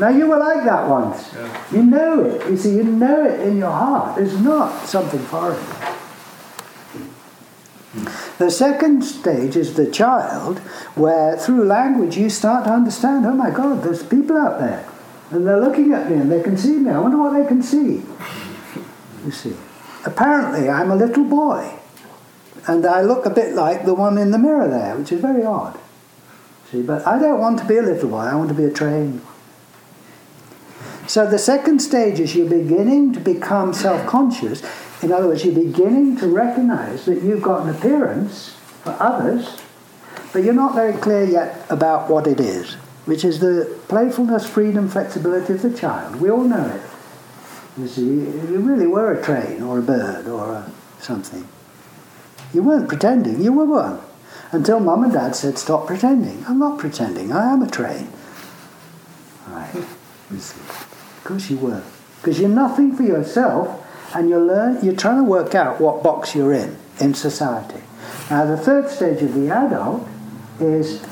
now 0.00 0.08
you 0.08 0.26
were 0.26 0.38
like 0.38 0.64
that 0.64 0.88
once. 0.88 1.32
You 1.70 1.84
know 1.84 2.24
it. 2.24 2.50
You 2.50 2.56
see, 2.56 2.74
you 2.74 2.82
know 2.82 3.24
it 3.24 3.38
in 3.46 3.58
your 3.58 3.70
heart. 3.70 4.20
It's 4.20 4.34
not 4.34 4.84
something 4.86 5.20
foreign. 5.20 5.64
The 8.38 8.50
second 8.50 9.02
stage 9.02 9.56
is 9.56 9.74
the 9.74 9.90
child, 9.90 10.58
where 10.96 11.36
through 11.36 11.64
language 11.64 12.16
you 12.16 12.28
start 12.28 12.64
to 12.64 12.72
understand, 12.72 13.24
oh 13.26 13.34
my 13.34 13.50
God, 13.50 13.82
there's 13.82 14.02
people 14.02 14.36
out 14.36 14.58
there. 14.58 14.88
And 15.30 15.46
they're 15.46 15.60
looking 15.60 15.92
at 15.92 16.10
me 16.10 16.16
and 16.16 16.30
they 16.30 16.42
can 16.42 16.56
see 16.56 16.76
me. 16.76 16.90
I 16.90 16.98
wonder 16.98 17.18
what 17.18 17.34
they 17.34 17.46
can 17.46 17.62
see. 17.62 18.02
You 19.24 19.30
see. 19.30 19.54
Apparently, 20.04 20.68
I'm 20.68 20.90
a 20.90 20.96
little 20.96 21.24
boy. 21.24 21.78
And 22.66 22.84
I 22.84 23.02
look 23.02 23.26
a 23.26 23.30
bit 23.30 23.54
like 23.54 23.84
the 23.84 23.94
one 23.94 24.18
in 24.18 24.30
the 24.30 24.38
mirror 24.38 24.68
there, 24.68 24.96
which 24.96 25.12
is 25.12 25.20
very 25.20 25.44
odd. 25.44 25.78
See, 26.70 26.82
but 26.82 27.06
I 27.06 27.18
don't 27.18 27.40
want 27.40 27.58
to 27.60 27.64
be 27.64 27.76
a 27.76 27.82
little 27.82 28.08
boy, 28.08 28.18
I 28.18 28.34
want 28.34 28.48
to 28.48 28.54
be 28.54 28.64
a 28.64 28.70
train. 28.70 29.20
so 31.06 31.26
the 31.28 31.38
second 31.38 31.80
stage 31.80 32.20
is 32.20 32.34
you're 32.34 32.48
beginning 32.48 33.12
to 33.12 33.20
become 33.20 33.72
self 33.72 34.06
conscious. 34.06 34.62
In 35.04 35.12
other 35.12 35.28
words, 35.28 35.44
you're 35.44 35.54
beginning 35.54 36.16
to 36.16 36.26
recognize 36.26 37.04
that 37.04 37.22
you've 37.22 37.42
got 37.42 37.64
an 37.64 37.74
appearance 37.74 38.56
for 38.82 38.96
others, 38.98 39.60
but 40.32 40.42
you're 40.42 40.54
not 40.54 40.74
very 40.74 40.94
clear 40.94 41.24
yet 41.24 41.66
about 41.68 42.08
what 42.08 42.26
it 42.26 42.40
is, 42.40 42.72
which 43.04 43.22
is 43.22 43.38
the 43.38 43.78
playfulness, 43.88 44.48
freedom, 44.48 44.88
flexibility 44.88 45.52
of 45.52 45.60
the 45.60 45.76
child. 45.76 46.16
We 46.22 46.30
all 46.30 46.44
know 46.44 46.64
it. 46.64 46.80
You 47.78 47.86
see, 47.86 48.02
you 48.02 48.60
really 48.60 48.86
were 48.86 49.12
a 49.12 49.22
train 49.22 49.62
or 49.62 49.80
a 49.80 49.82
bird 49.82 50.26
or 50.26 50.54
a 50.54 50.72
something. 51.00 51.46
You 52.54 52.62
weren't 52.62 52.88
pretending, 52.88 53.42
you 53.42 53.52
were 53.52 53.66
one. 53.66 54.00
Until 54.52 54.80
mum 54.80 55.04
and 55.04 55.12
dad 55.12 55.36
said, 55.36 55.58
Stop 55.58 55.86
pretending. 55.86 56.46
I'm 56.48 56.58
not 56.58 56.78
pretending, 56.78 57.30
I 57.30 57.52
am 57.52 57.60
a 57.60 57.70
train. 57.70 58.08
Right. 59.48 59.84
You 60.30 60.38
see. 60.38 60.60
Of 60.60 61.24
course 61.24 61.50
you 61.50 61.58
were. 61.58 61.82
Because 62.22 62.40
you're 62.40 62.48
nothing 62.48 62.96
for 62.96 63.02
yourself 63.02 63.83
and 64.14 64.28
you're, 64.28 64.40
learn, 64.40 64.84
you're 64.84 64.96
trying 64.96 65.18
to 65.18 65.24
work 65.24 65.54
out 65.54 65.80
what 65.80 66.02
box 66.02 66.34
you're 66.34 66.52
in 66.52 66.76
in 67.00 67.14
society. 67.14 67.82
Now, 68.30 68.46
the 68.46 68.56
third 68.56 68.88
stage 68.88 69.22
of 69.22 69.34
the 69.34 69.50
adult 69.50 70.06
is 70.60 71.02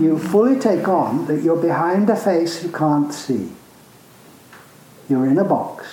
you 0.00 0.18
fully 0.18 0.58
take 0.58 0.88
on 0.88 1.26
that 1.26 1.42
you're 1.42 1.60
behind 1.60 2.10
a 2.10 2.16
face 2.16 2.62
you 2.64 2.70
can't 2.70 3.12
see. 3.12 3.52
You're 5.08 5.26
in 5.26 5.38
a 5.38 5.44
box. 5.44 5.86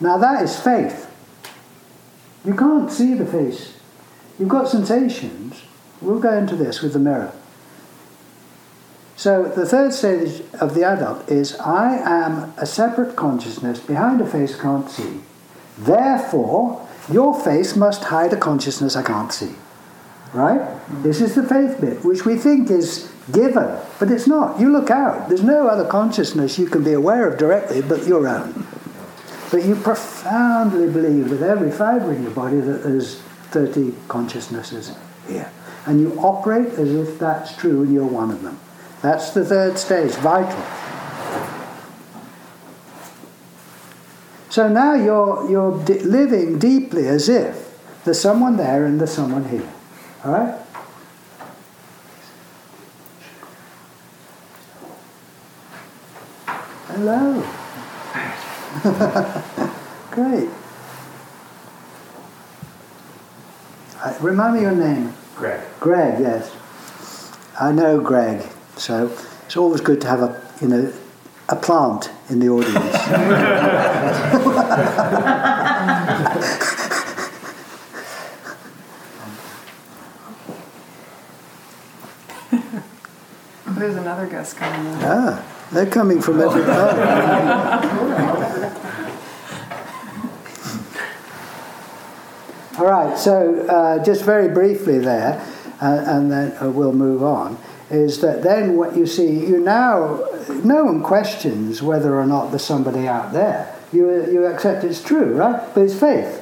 Now, 0.00 0.18
that 0.18 0.42
is 0.42 0.58
faith. 0.58 1.08
You 2.44 2.54
can't 2.54 2.90
see 2.90 3.14
the 3.14 3.26
face. 3.26 3.74
You've 4.38 4.48
got 4.48 4.68
sensations. 4.68 5.62
We'll 6.00 6.18
go 6.18 6.36
into 6.36 6.56
this 6.56 6.82
with 6.82 6.94
the 6.94 6.98
mirror. 6.98 7.32
So 9.22 9.44
the 9.44 9.64
third 9.64 9.94
stage 9.94 10.42
of 10.54 10.74
the 10.74 10.82
adult 10.82 11.30
is 11.30 11.54
I 11.60 11.94
am 11.94 12.52
a 12.56 12.66
separate 12.66 13.14
consciousness 13.14 13.78
behind 13.78 14.20
a 14.20 14.26
face 14.26 14.58
I 14.58 14.62
can't 14.62 14.90
see. 14.90 15.20
Therefore, 15.78 16.88
your 17.08 17.32
face 17.40 17.76
must 17.76 18.02
hide 18.02 18.32
a 18.32 18.36
consciousness 18.36 18.96
I 18.96 19.04
can't 19.04 19.32
see. 19.32 19.54
Right? 20.32 20.58
Mm-hmm. 20.58 21.04
This 21.04 21.20
is 21.20 21.36
the 21.36 21.44
faith 21.44 21.80
bit, 21.80 22.04
which 22.04 22.24
we 22.24 22.36
think 22.36 22.68
is 22.68 23.12
given, 23.30 23.78
but 24.00 24.10
it's 24.10 24.26
not. 24.26 24.58
You 24.58 24.72
look 24.72 24.90
out. 24.90 25.28
There's 25.28 25.44
no 25.44 25.68
other 25.68 25.86
consciousness 25.86 26.58
you 26.58 26.66
can 26.66 26.82
be 26.82 26.92
aware 26.92 27.28
of 27.28 27.38
directly 27.38 27.80
but 27.80 28.04
your 28.08 28.26
own. 28.26 28.66
But 29.52 29.64
you 29.64 29.76
profoundly 29.76 30.92
believe 30.92 31.30
with 31.30 31.44
every 31.44 31.70
fiber 31.70 32.12
in 32.12 32.24
your 32.24 32.32
body 32.32 32.58
that 32.58 32.82
there's 32.82 33.20
30 33.52 33.94
consciousnesses 34.08 34.96
here. 35.28 35.52
And 35.86 36.00
you 36.00 36.18
operate 36.18 36.72
as 36.72 36.92
if 36.92 37.20
that's 37.20 37.56
true 37.56 37.84
and 37.84 37.94
you're 37.94 38.04
one 38.04 38.32
of 38.32 38.42
them. 38.42 38.58
That's 39.02 39.32
the 39.32 39.44
third 39.44 39.78
stage, 39.78 40.12
vital. 40.12 40.62
So 44.48 44.68
now 44.68 44.94
you're, 44.94 45.50
you're 45.50 45.72
living 45.72 46.58
deeply 46.58 47.08
as 47.08 47.28
if 47.28 47.80
there's 48.04 48.20
someone 48.20 48.56
there 48.56 48.84
and 48.84 49.00
there's 49.00 49.12
someone 49.12 49.48
here. 49.48 49.68
All 50.24 50.32
right? 50.32 50.58
Hello. 56.88 57.42
Great. 60.10 60.48
Uh, 64.00 64.14
remind 64.20 64.54
me 64.54 64.60
your 64.60 64.76
name. 64.76 65.14
Greg. 65.34 65.60
Greg, 65.80 66.20
yes. 66.20 66.54
I 67.58 67.72
know 67.72 68.00
Greg 68.00 68.46
so 68.82 69.16
it's 69.46 69.56
always 69.56 69.80
good 69.80 70.00
to 70.00 70.08
have 70.08 70.22
a, 70.22 70.42
you 70.60 70.66
know, 70.66 70.92
a 71.48 71.54
plant 71.54 72.10
in 72.28 72.40
the 72.40 72.48
audience. 72.48 72.74
There's 83.78 83.94
another 83.96 84.26
guest 84.26 84.56
coming 84.56 84.92
in. 84.92 84.98
ah, 85.02 85.44
they're 85.70 85.86
coming 85.86 86.20
from 86.20 86.40
every 86.40 86.64
part. 86.64 86.94
All 92.78 92.86
right, 92.86 93.16
so 93.16 93.64
uh, 93.66 94.02
just 94.02 94.24
very 94.24 94.48
briefly 94.48 94.98
there, 94.98 95.40
uh, 95.80 96.02
and 96.04 96.30
then 96.32 96.56
uh, 96.60 96.68
we'll 96.68 96.92
move 96.92 97.22
on, 97.22 97.56
is 97.92 98.20
that 98.20 98.42
then 98.42 98.76
what 98.76 98.96
you 98.96 99.06
see, 99.06 99.30
you 99.30 99.60
now, 99.60 100.24
no 100.64 100.84
one 100.84 101.02
questions 101.02 101.82
whether 101.82 102.18
or 102.18 102.26
not 102.26 102.50
there's 102.50 102.64
somebody 102.64 103.06
out 103.06 103.32
there. 103.32 103.76
You, 103.92 104.08
you 104.32 104.46
accept 104.46 104.84
it's 104.84 105.02
true, 105.02 105.34
right? 105.34 105.62
But 105.74 105.82
it's 105.82 105.98
faith. 105.98 106.38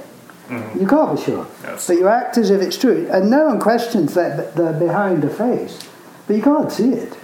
Mm-hmm. 0.48 0.80
You 0.80 0.86
can't 0.86 1.16
be 1.16 1.22
sure. 1.22 1.46
Yes. 1.62 1.86
But 1.86 1.96
you 1.96 2.08
act 2.08 2.38
as 2.38 2.50
if 2.50 2.60
it's 2.60 2.78
true. 2.78 3.08
And 3.10 3.30
no 3.30 3.46
one 3.46 3.60
questions 3.60 4.14
that 4.14 4.54
they're 4.54 4.72
behind 4.72 5.24
a 5.24 5.30
face. 5.30 5.88
But 6.26 6.36
you 6.36 6.42
can't 6.42 6.70
see 6.70 6.92
it. 6.92 7.16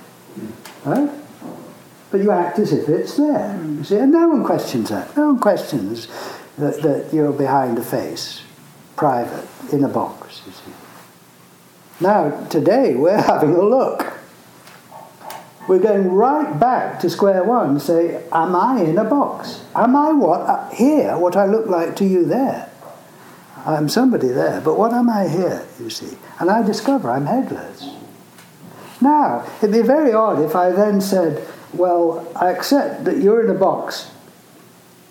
Right? 0.84 1.10
But 2.10 2.20
you 2.20 2.30
act 2.30 2.58
as 2.58 2.72
if 2.72 2.88
it's 2.88 3.16
there. 3.16 3.60
You 3.64 3.84
see? 3.84 3.96
And 3.96 4.12
no 4.12 4.28
one 4.28 4.44
questions 4.44 4.90
that. 4.90 5.16
No 5.16 5.26
one 5.26 5.40
questions 5.40 6.08
that, 6.58 6.82
that 6.82 7.10
you're 7.12 7.32
behind 7.32 7.78
a 7.78 7.84
face, 7.84 8.42
private, 8.96 9.46
in 9.72 9.84
a 9.84 9.88
box, 9.88 10.42
you 10.46 10.52
see. 10.52 10.72
Now, 12.00 12.46
today, 12.46 12.94
we're 12.94 13.20
having 13.22 13.54
a 13.54 13.62
look. 13.62 14.05
We're 15.68 15.80
going 15.80 16.12
right 16.12 16.58
back 16.60 17.00
to 17.00 17.10
square 17.10 17.42
one 17.42 17.70
and 17.70 17.82
say, 17.82 18.22
Am 18.32 18.54
I 18.54 18.82
in 18.82 18.98
a 18.98 19.04
box? 19.04 19.64
Am 19.74 19.96
I 19.96 20.12
what 20.12 20.40
uh, 20.42 20.68
here, 20.70 21.18
what 21.18 21.36
I 21.36 21.46
look 21.46 21.66
like 21.66 21.96
to 21.96 22.04
you 22.04 22.24
there? 22.24 22.70
I'm 23.64 23.88
somebody 23.88 24.28
there, 24.28 24.60
but 24.60 24.78
what 24.78 24.92
am 24.92 25.10
I 25.10 25.26
here, 25.28 25.66
you 25.80 25.90
see? 25.90 26.16
And 26.38 26.50
I 26.50 26.62
discover 26.62 27.10
I'm 27.10 27.26
headless. 27.26 27.88
Now, 29.00 29.44
it'd 29.58 29.72
be 29.72 29.82
very 29.82 30.12
odd 30.12 30.40
if 30.40 30.54
I 30.54 30.70
then 30.70 31.00
said, 31.00 31.46
Well, 31.74 32.26
I 32.36 32.50
accept 32.50 33.04
that 33.04 33.18
you're 33.18 33.42
in 33.44 33.50
a 33.50 33.58
box. 33.58 34.12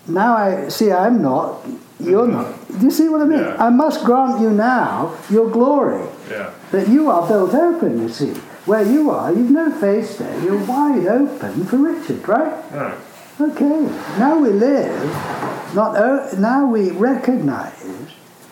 Now 0.08 0.36
I 0.36 0.68
see 0.68 0.90
I'm 0.92 1.20
not, 1.20 1.66
you're 2.00 2.28
not. 2.28 2.54
Do 2.78 2.84
you 2.84 2.90
see 2.90 3.08
what 3.08 3.20
I 3.22 3.24
mean? 3.24 3.40
Yeah. 3.40 3.56
I 3.58 3.70
must 3.70 4.04
grant 4.04 4.40
you 4.40 4.50
now 4.50 5.16
your 5.28 5.50
glory 5.50 6.06
Yeah. 6.30 6.50
that 6.70 6.88
you 6.88 7.10
are 7.10 7.26
built 7.26 7.52
open, 7.54 8.00
you 8.00 8.08
see. 8.08 8.34
Where 8.66 8.82
you 8.82 9.10
are, 9.10 9.32
you've 9.32 9.50
no 9.50 9.70
face 9.70 10.16
there, 10.18 10.42
you're 10.42 10.62
wide 10.64 11.06
open 11.06 11.64
for 11.66 11.76
Richard, 11.76 12.26
right? 12.28 12.52
Alright. 12.72 12.98
Okay, 13.40 13.80
now 14.18 14.38
we 14.38 14.48
live, 14.50 15.74
not 15.74 15.96
o- 15.96 16.28
now 16.38 16.66
we 16.66 16.90
recognize, 16.90 17.84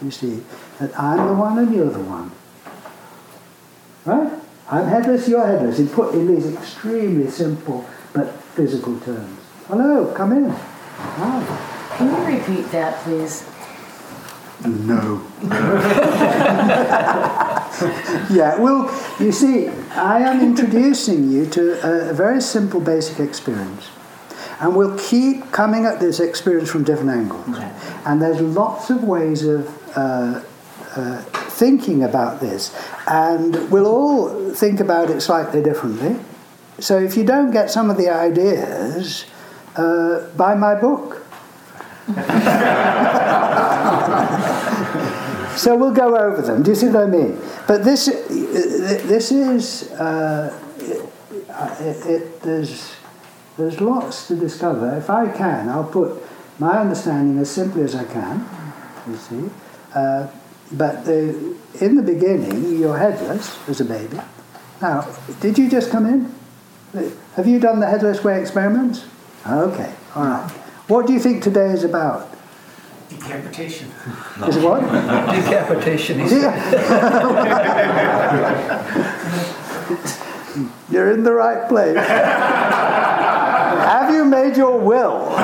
you 0.03 0.11
see, 0.11 0.42
that 0.79 0.98
I'm 0.98 1.27
the 1.27 1.35
one 1.35 1.59
and 1.59 1.74
you're 1.74 1.90
the 1.90 1.98
one. 2.00 2.31
Right? 4.05 4.40
I'm 4.70 4.87
headless, 4.87 5.27
you're 5.29 5.44
headless, 5.46 5.79
in, 5.79 5.88
put 5.88 6.14
in 6.14 6.27
these 6.33 6.53
extremely 6.55 7.31
simple 7.31 7.85
but 8.12 8.31
physical 8.55 9.00
terms. 9.00 9.40
Hello, 9.66 10.12
come 10.14 10.33
in. 10.33 10.50
Hi. 10.50 11.96
Can 11.96 12.09
you 12.09 12.38
repeat 12.38 12.70
that, 12.70 12.98
please? 13.05 13.42
No. 14.62 15.23
yeah, 18.31 18.59
well, 18.59 18.88
you 19.21 19.33
see, 19.33 19.69
I 19.69 20.21
am 20.21 20.40
introducing 20.40 21.31
you 21.31 21.47
to 21.47 22.11
a, 22.11 22.14
very 22.14 22.40
simple 22.40 22.81
basic 22.81 23.21
experience. 23.21 23.90
And 24.61 24.77
we'll 24.77 24.99
keep 24.99 25.51
coming 25.53 25.85
at 25.85 26.01
this 26.01 26.21
experience 26.21 26.71
from 26.71 26.85
different 26.85 27.11
angles. 27.11 27.59
And 28.07 28.23
there's 28.23 28.40
lots 28.40 28.88
of 28.90 29.03
ways 29.03 29.45
of 29.45 29.69
uh, 29.97 30.43
uh, 30.97 31.23
thinking 31.51 32.05
about 32.05 32.40
this. 32.40 32.75
And 33.07 33.71
we'll 33.71 33.87
all 33.87 34.55
think 34.55 34.81
about 34.81 35.11
it 35.11 35.21
slightly 35.21 35.62
differently. 35.62 36.17
So 36.79 36.99
if 36.99 37.17
you 37.17 37.25
don't 37.25 37.51
get 37.51 37.71
some 37.71 37.90
of 37.90 37.97
the 37.97 38.09
ideas, 38.09 39.27
uh, 39.77 40.29
buy 40.37 40.55
my 40.55 40.75
book. 40.75 41.27
So 45.57 45.77
we'll 45.77 45.92
go 45.94 46.16
over 46.16 46.42
them. 46.42 46.62
Do 46.62 46.70
you 46.70 46.74
see 46.74 46.88
what 46.88 47.05
I 47.05 47.07
mean? 47.07 47.38
But 47.66 47.85
this, 47.85 48.07
this 48.07 49.31
is, 49.31 49.92
uh, 49.92 50.53
it, 51.81 52.07
it, 52.07 52.40
there's, 52.42 52.96
there's 53.57 53.81
lots 53.81 54.27
to 54.29 54.37
discover. 54.37 54.96
If 54.96 55.11
I 55.11 55.31
can, 55.31 55.68
I'll 55.68 55.85
put 55.85 56.20
my 56.59 56.79
understanding 56.79 57.38
as 57.38 57.50
simply 57.50 57.83
as 57.83 57.94
I 57.94 58.05
can. 58.05 58.46
You 59.09 59.16
see, 59.16 59.50
uh, 59.94 60.27
but 60.72 61.05
the, 61.05 61.57
in 61.81 61.94
the 61.94 62.03
beginning, 62.03 62.79
you're 62.79 62.98
headless 62.98 63.57
as 63.68 63.81
a 63.81 63.85
baby. 63.85 64.18
Now, 64.83 65.09
did 65.40 65.57
you 65.59 65.70
just 65.70 65.90
come 65.90 66.07
in? 66.07 67.12
Have 67.37 67.46
you 67.46 67.61
done 67.61 67.81
the 67.81 67.87
headless 67.87 68.24
way 68.24 68.40
experiments? 68.40 69.05
Okay, 69.46 69.92
all 70.14 70.24
right. 70.24 70.50
What 70.88 71.07
do 71.07 71.12
you 71.12 71.20
think 71.20 71.42
today 71.42 71.70
is 71.70 71.85
about? 71.85 72.35
Decapitation. 73.09 73.90
Is 74.47 74.57
it 74.57 74.62
what? 74.64 74.81
Decapitation. 74.81 76.19
Yeah. 76.21 76.61
You're 80.90 81.11
in 81.12 81.25
the 81.25 81.33
right 81.33 81.69
place. 81.69 81.97
Have 83.85 84.14
you 84.14 84.25
made 84.25 84.57
your 84.57 84.79
will? 84.79 85.31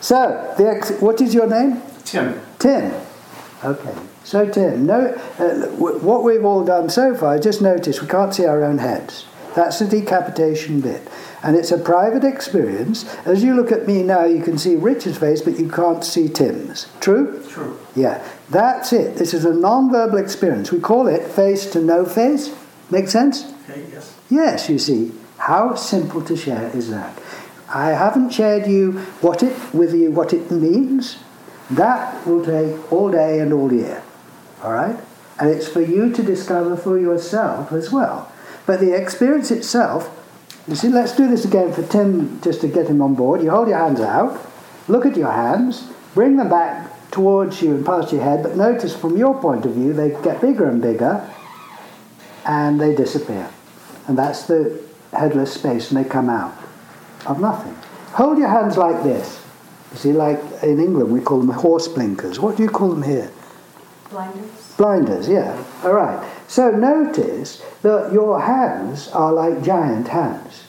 so, 0.00 0.54
the 0.56 0.68
ex- 0.68 0.92
what 1.00 1.20
is 1.20 1.34
your 1.34 1.46
name? 1.48 1.82
Tim. 2.04 2.40
Tim. 2.58 2.92
Okay. 3.64 3.94
So, 4.24 4.48
Tim, 4.48 4.86
no, 4.86 5.08
uh, 5.38 5.66
what 5.78 6.22
we've 6.22 6.44
all 6.44 6.64
done 6.64 6.88
so 6.90 7.14
far, 7.14 7.38
just 7.38 7.60
notice 7.62 8.00
we 8.00 8.08
can't 8.08 8.34
see 8.34 8.44
our 8.44 8.62
own 8.62 8.78
heads. 8.78 9.24
That's 9.58 9.80
the 9.80 9.88
decapitation 9.88 10.80
bit. 10.80 11.02
And 11.42 11.56
it's 11.56 11.72
a 11.72 11.78
private 11.78 12.22
experience. 12.22 13.04
As 13.26 13.42
you 13.42 13.56
look 13.56 13.72
at 13.72 13.88
me 13.88 14.04
now, 14.04 14.24
you 14.24 14.40
can 14.40 14.56
see 14.56 14.76
Richard's 14.76 15.18
face, 15.18 15.40
but 15.40 15.58
you 15.58 15.68
can't 15.68 16.04
see 16.04 16.28
Tim's. 16.28 16.86
True? 17.00 17.44
True. 17.48 17.76
Yeah. 17.96 18.24
That's 18.50 18.92
it. 18.92 19.16
This 19.16 19.34
is 19.34 19.44
a 19.44 19.52
non-verbal 19.52 20.18
experience. 20.18 20.70
We 20.70 20.78
call 20.78 21.08
it 21.08 21.26
face 21.26 21.68
to 21.72 21.82
no 21.82 22.04
face. 22.04 22.54
Make 22.92 23.08
sense? 23.08 23.52
Okay, 23.68 23.84
yes. 23.90 24.16
Yes, 24.30 24.68
you 24.68 24.78
see. 24.78 25.10
How 25.38 25.74
simple 25.74 26.22
to 26.22 26.36
share 26.36 26.68
is 26.68 26.88
that? 26.90 27.20
I 27.68 27.88
haven't 27.88 28.30
shared 28.30 28.68
you 28.68 28.92
what 29.22 29.42
it 29.42 29.56
with 29.74 29.92
you 29.92 30.12
what 30.12 30.32
it 30.32 30.52
means. 30.52 31.18
That 31.68 32.24
will 32.24 32.44
take 32.44 32.92
all 32.92 33.10
day 33.10 33.40
and 33.40 33.52
all 33.52 33.72
year. 33.72 34.04
All 34.62 34.72
right? 34.72 35.00
And 35.40 35.50
it's 35.50 35.66
for 35.66 35.80
you 35.80 36.12
to 36.12 36.22
discover 36.22 36.76
for 36.76 36.96
yourself 36.96 37.72
as 37.72 37.90
well. 37.90 38.30
But 38.68 38.80
the 38.80 38.94
experience 38.94 39.50
itself, 39.50 40.14
you 40.68 40.74
see, 40.74 40.90
let's 40.90 41.16
do 41.16 41.26
this 41.26 41.46
again 41.46 41.72
for 41.72 41.82
Tim 41.84 42.38
just 42.42 42.60
to 42.60 42.68
get 42.68 42.86
him 42.86 43.00
on 43.00 43.14
board. 43.14 43.42
You 43.42 43.50
hold 43.50 43.66
your 43.66 43.78
hands 43.78 43.98
out, 43.98 44.38
look 44.88 45.06
at 45.06 45.16
your 45.16 45.32
hands, 45.32 45.88
bring 46.12 46.36
them 46.36 46.50
back 46.50 47.10
towards 47.10 47.62
you 47.62 47.76
and 47.76 47.86
past 47.86 48.12
your 48.12 48.22
head, 48.22 48.42
but 48.42 48.56
notice 48.56 48.94
from 48.94 49.16
your 49.16 49.40
point 49.40 49.64
of 49.64 49.72
view 49.72 49.94
they 49.94 50.10
get 50.22 50.42
bigger 50.42 50.68
and 50.68 50.82
bigger 50.82 51.26
and 52.44 52.78
they 52.78 52.94
disappear. 52.94 53.48
And 54.06 54.18
that's 54.18 54.42
the 54.42 54.78
headless 55.14 55.54
space, 55.54 55.90
and 55.90 56.04
they 56.04 56.06
come 56.06 56.28
out 56.28 56.54
of 57.24 57.40
nothing. 57.40 57.74
Hold 58.12 58.36
your 58.36 58.48
hands 58.48 58.76
like 58.76 59.02
this. 59.02 59.42
You 59.92 59.96
see, 59.96 60.12
like 60.12 60.42
in 60.62 60.78
England, 60.78 61.10
we 61.10 61.22
call 61.22 61.38
them 61.38 61.48
horse 61.48 61.88
blinkers. 61.88 62.38
What 62.38 62.58
do 62.58 62.64
you 62.64 62.68
call 62.68 62.90
them 62.90 63.02
here? 63.02 63.30
Blinders? 64.10 64.74
Blinders, 64.76 65.28
yeah. 65.28 65.64
All 65.84 65.92
right. 65.92 66.26
So 66.46 66.70
notice 66.70 67.62
that 67.82 68.12
your 68.12 68.40
hands 68.40 69.08
are 69.08 69.32
like 69.32 69.62
giant 69.62 70.08
hands. 70.08 70.64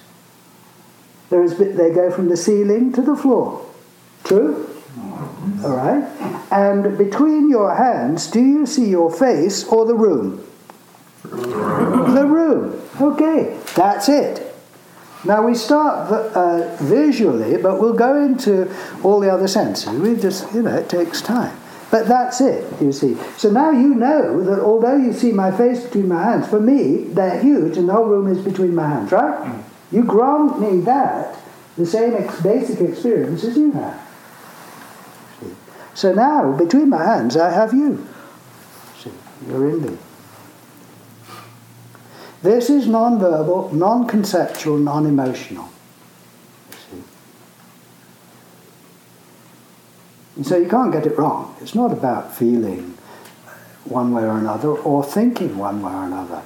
There 1.30 1.44
is, 1.44 1.58
they 1.58 1.92
go 1.92 2.12
from 2.12 2.28
the 2.28 2.38
ceiling 2.38 2.92
to 2.94 3.02
the 3.02 3.16
floor. 3.16 3.66
True? 4.24 4.68
All 5.64 5.76
right. 5.76 6.04
And 6.52 6.98
between 6.98 7.50
your 7.50 7.76
hands, 7.76 8.28
do 8.28 8.40
you 8.42 8.66
see 8.66 8.90
your 8.90 9.12
face 9.12 9.64
or 9.68 9.86
the 9.86 9.96
room? 9.96 10.46
The 11.24 12.26
room. 12.28 12.82
Okay, 13.00 13.58
that's 13.76 14.10
it. 14.10 14.46
Now 15.26 15.46
we 15.46 15.54
start 15.54 16.10
uh, 16.12 16.76
visually, 16.78 17.58
but 17.62 17.80
we'll 17.80 17.94
go 17.94 18.16
into 18.24 18.74
all 19.04 19.20
the 19.20 19.32
other 19.32 19.48
senses. 19.48 19.90
We 19.90 20.16
just, 20.16 20.54
you 20.54 20.62
know, 20.62 20.76
it 20.78 20.90
takes 20.90 21.22
time. 21.22 21.59
But 21.92 22.08
that's 22.08 22.40
it, 22.40 22.72
you 22.82 22.92
see. 22.92 23.18
So 23.38 23.50
now 23.50 23.72
you 23.72 23.96
know 23.96 24.44
that 24.44 24.60
although 24.60 24.96
you 24.96 25.12
see 25.12 25.32
my 25.32 25.50
face 25.50 25.84
between 25.84 26.08
my 26.08 26.24
hands, 26.24 26.48
for 26.48 26.60
me, 26.60 27.06
they're 27.06 27.40
huge 27.40 27.78
and 27.78 27.90
the 27.90 27.94
whole 27.94 28.06
room 28.06 28.28
is 28.28 28.44
between 28.44 28.76
my 28.76 28.88
hands, 28.88 29.12
right? 29.12 29.44
Mm. 29.44 29.64
You 29.92 30.04
grant 30.04 30.60
me 30.62 30.82
that, 30.82 31.36
the 31.78 31.86
same 31.86 32.14
ex- 32.14 32.42
basic 32.42 32.80
experience 32.82 33.44
as 33.44 33.58
you 33.58 33.72
have. 33.72 34.00
See? 35.42 35.48
So 35.96 36.14
now, 36.14 36.56
between 36.56 36.90
my 36.90 37.04
hands, 37.04 37.36
I 37.36 37.50
have 37.52 37.74
you. 37.74 38.08
See, 39.00 39.12
you're 39.48 39.70
in 39.70 39.82
me. 39.82 39.98
This 42.44 42.70
is 42.70 42.88
non 42.88 43.20
verbal, 43.20 43.74
non 43.74 44.08
And 50.40 50.48
so 50.48 50.56
you 50.56 50.70
can't 50.70 50.90
get 50.90 51.06
it 51.06 51.18
wrong. 51.18 51.54
It's 51.60 51.76
not 51.76 51.92
about 51.92 52.34
feeling 52.34 52.98
one 53.84 54.14
way 54.14 54.24
or 54.24 54.38
another 54.38 54.70
or 54.70 55.04
thinking 55.04 55.58
one 55.58 55.82
way 55.82 55.92
or 55.92 56.06
another. 56.06 56.42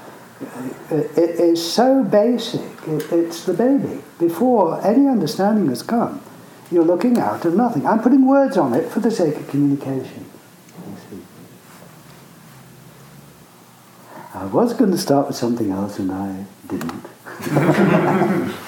It, 0.89 1.39
is 1.39 1.61
so 1.71 2.03
basic. 2.03 2.71
It's 2.87 3.45
the 3.45 3.53
baby. 3.53 4.01
Before 4.17 4.83
any 4.83 5.07
understanding 5.07 5.67
has 5.67 5.83
come, 5.83 6.23
you're 6.71 6.83
looking 6.83 7.19
out 7.19 7.45
of 7.45 7.53
nothing. 7.53 7.85
I'm 7.85 8.01
putting 8.01 8.25
words 8.25 8.57
on 8.57 8.73
it 8.73 8.89
for 8.89 8.99
the 8.99 9.11
sake 9.11 9.35
of 9.35 9.47
communication. 9.47 10.25
I 14.33 14.45
was 14.45 14.73
going 14.73 14.89
to 14.89 14.97
start 14.97 15.27
with 15.27 15.35
something 15.35 15.69
else 15.69 15.99
and 15.99 16.11
I 16.11 16.45
didn't. 16.67 17.05